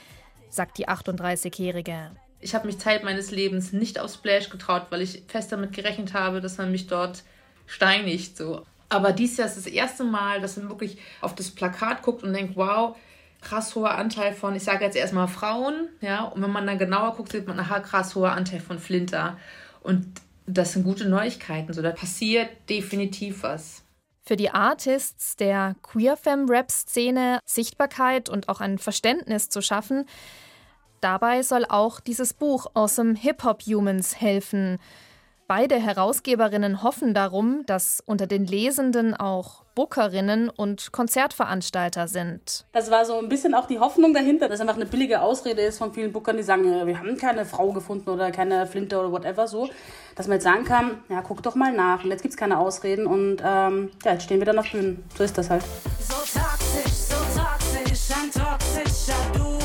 sagt 0.48 0.78
die 0.78 0.88
38-Jährige. 0.88 2.12
Ich 2.42 2.54
habe 2.54 2.66
mich 2.66 2.78
Zeit 2.78 3.02
meines 3.04 3.30
Lebens 3.30 3.72
nicht 3.72 3.98
auf 3.98 4.12
Splash 4.12 4.50
getraut, 4.50 4.88
weil 4.90 5.00
ich 5.00 5.22
fest 5.28 5.50
damit 5.52 5.72
gerechnet 5.72 6.12
habe, 6.12 6.40
dass 6.42 6.58
man 6.58 6.70
mich 6.70 6.86
dort 6.86 7.22
steinigt. 7.66 8.36
So. 8.36 8.66
Aber 8.90 9.12
dieses 9.12 9.38
Jahr 9.38 9.48
ist 9.48 9.56
das 9.56 9.66
erste 9.66 10.04
Mal, 10.04 10.40
dass 10.40 10.58
man 10.58 10.68
wirklich 10.68 10.98
auf 11.22 11.34
das 11.34 11.50
Plakat 11.50 12.02
guckt 12.02 12.22
und 12.22 12.34
denkt, 12.34 12.56
wow, 12.56 12.94
krass 13.40 13.74
hoher 13.74 13.96
Anteil 13.96 14.34
von, 14.34 14.54
ich 14.54 14.64
sage 14.64 14.84
jetzt 14.84 14.96
erstmal 14.96 15.28
Frauen, 15.28 15.88
ja, 16.00 16.24
und 16.24 16.42
wenn 16.42 16.50
man 16.50 16.66
dann 16.66 16.78
genauer 16.78 17.14
guckt, 17.16 17.32
sieht 17.32 17.46
man, 17.46 17.58
aha, 17.58 17.80
krass 17.80 18.14
hoher 18.14 18.32
Anteil 18.32 18.60
von 18.60 18.78
Flinter. 18.78 19.38
Und 19.80 20.06
das 20.46 20.72
sind 20.72 20.84
gute 20.84 21.08
Neuigkeiten. 21.08 21.72
So, 21.72 21.82
da 21.82 21.90
passiert 21.90 22.50
definitiv 22.68 23.42
was. 23.42 23.82
Für 24.24 24.36
die 24.36 24.50
Artists 24.50 25.36
der 25.36 25.74
Queer-Femme-Rap-Szene 25.82 27.40
Sichtbarkeit 27.44 28.28
und 28.28 28.48
auch 28.48 28.60
ein 28.60 28.78
Verständnis 28.78 29.48
zu 29.48 29.62
schaffen, 29.62 30.06
Dabei 31.02 31.42
soll 31.42 31.64
auch 31.68 31.98
dieses 31.98 32.32
Buch 32.32 32.66
Awesome 32.74 33.16
Hip-Hop 33.16 33.62
Humans 33.62 34.20
helfen. 34.20 34.78
Beide 35.48 35.74
Herausgeberinnen 35.74 36.84
hoffen 36.84 37.12
darum, 37.12 37.66
dass 37.66 38.00
unter 38.06 38.28
den 38.28 38.46
Lesenden 38.46 39.12
auch 39.12 39.64
Bookerinnen 39.74 40.48
und 40.48 40.92
Konzertveranstalter 40.92 42.06
sind. 42.06 42.66
Das 42.70 42.92
war 42.92 43.04
so 43.04 43.18
ein 43.18 43.28
bisschen 43.28 43.52
auch 43.56 43.66
die 43.66 43.80
Hoffnung 43.80 44.14
dahinter, 44.14 44.48
dass 44.48 44.60
einfach 44.60 44.76
eine 44.76 44.86
billige 44.86 45.22
Ausrede 45.22 45.62
ist 45.62 45.78
von 45.78 45.92
vielen 45.92 46.12
Bookern, 46.12 46.36
die 46.36 46.44
sagen, 46.44 46.86
wir 46.86 46.98
haben 47.00 47.16
keine 47.16 47.46
Frau 47.46 47.72
gefunden 47.72 48.08
oder 48.08 48.30
keine 48.30 48.68
Flinte 48.68 48.96
oder 48.96 49.10
whatever 49.10 49.48
so. 49.48 49.68
Dass 50.14 50.28
man 50.28 50.36
jetzt 50.36 50.44
sagen 50.44 50.64
kann, 50.64 51.02
ja, 51.08 51.20
guck 51.20 51.42
doch 51.42 51.56
mal 51.56 51.72
nach. 51.72 52.04
Und 52.04 52.10
jetzt 52.10 52.22
gibt 52.22 52.32
es 52.32 52.38
keine 52.38 52.58
Ausreden 52.58 53.08
und 53.08 53.38
ähm, 53.44 53.90
ja, 54.04 54.12
jetzt 54.12 54.22
stehen 54.22 54.38
wir 54.38 54.46
dann 54.46 54.60
auf 54.60 54.70
Bühnen. 54.70 55.02
So 55.18 55.24
ist 55.24 55.36
das 55.36 55.50
halt. 55.50 55.64
So 55.98 56.14
toxisch, 56.14 56.92
so 56.92 57.16
toxisch, 57.16 58.16
ein 58.16 58.30
toxischer. 58.30 59.14
Du 59.34 59.61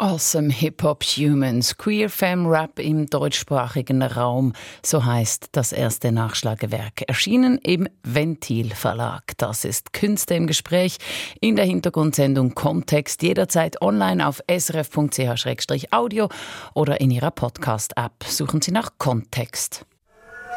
Awesome 0.00 0.50
Hip-Hop 0.50 1.04
Humans, 1.04 1.76
Queer 1.76 2.08
Femme 2.08 2.48
Rap 2.48 2.78
im 2.78 3.10
deutschsprachigen 3.10 4.02
Raum, 4.02 4.54
so 4.82 5.04
heißt 5.04 5.50
das 5.52 5.72
erste 5.72 6.10
Nachschlagewerk. 6.10 7.02
Erschienen 7.06 7.58
im 7.58 7.86
Ventil 8.02 8.70
Verlag. 8.70 9.36
Das 9.36 9.66
ist 9.66 9.92
Künste 9.92 10.36
im 10.36 10.46
Gespräch 10.46 10.96
in 11.42 11.54
der 11.54 11.66
Hintergrundsendung 11.66 12.54
Kontext, 12.54 13.22
jederzeit 13.22 13.82
online 13.82 14.26
auf 14.26 14.40
srf.ch-audio 14.50 16.30
oder 16.72 16.98
in 17.02 17.10
Ihrer 17.10 17.30
Podcast-App. 17.30 18.24
Suchen 18.24 18.62
Sie 18.62 18.72
nach 18.72 18.92
Kontext. 18.96 19.84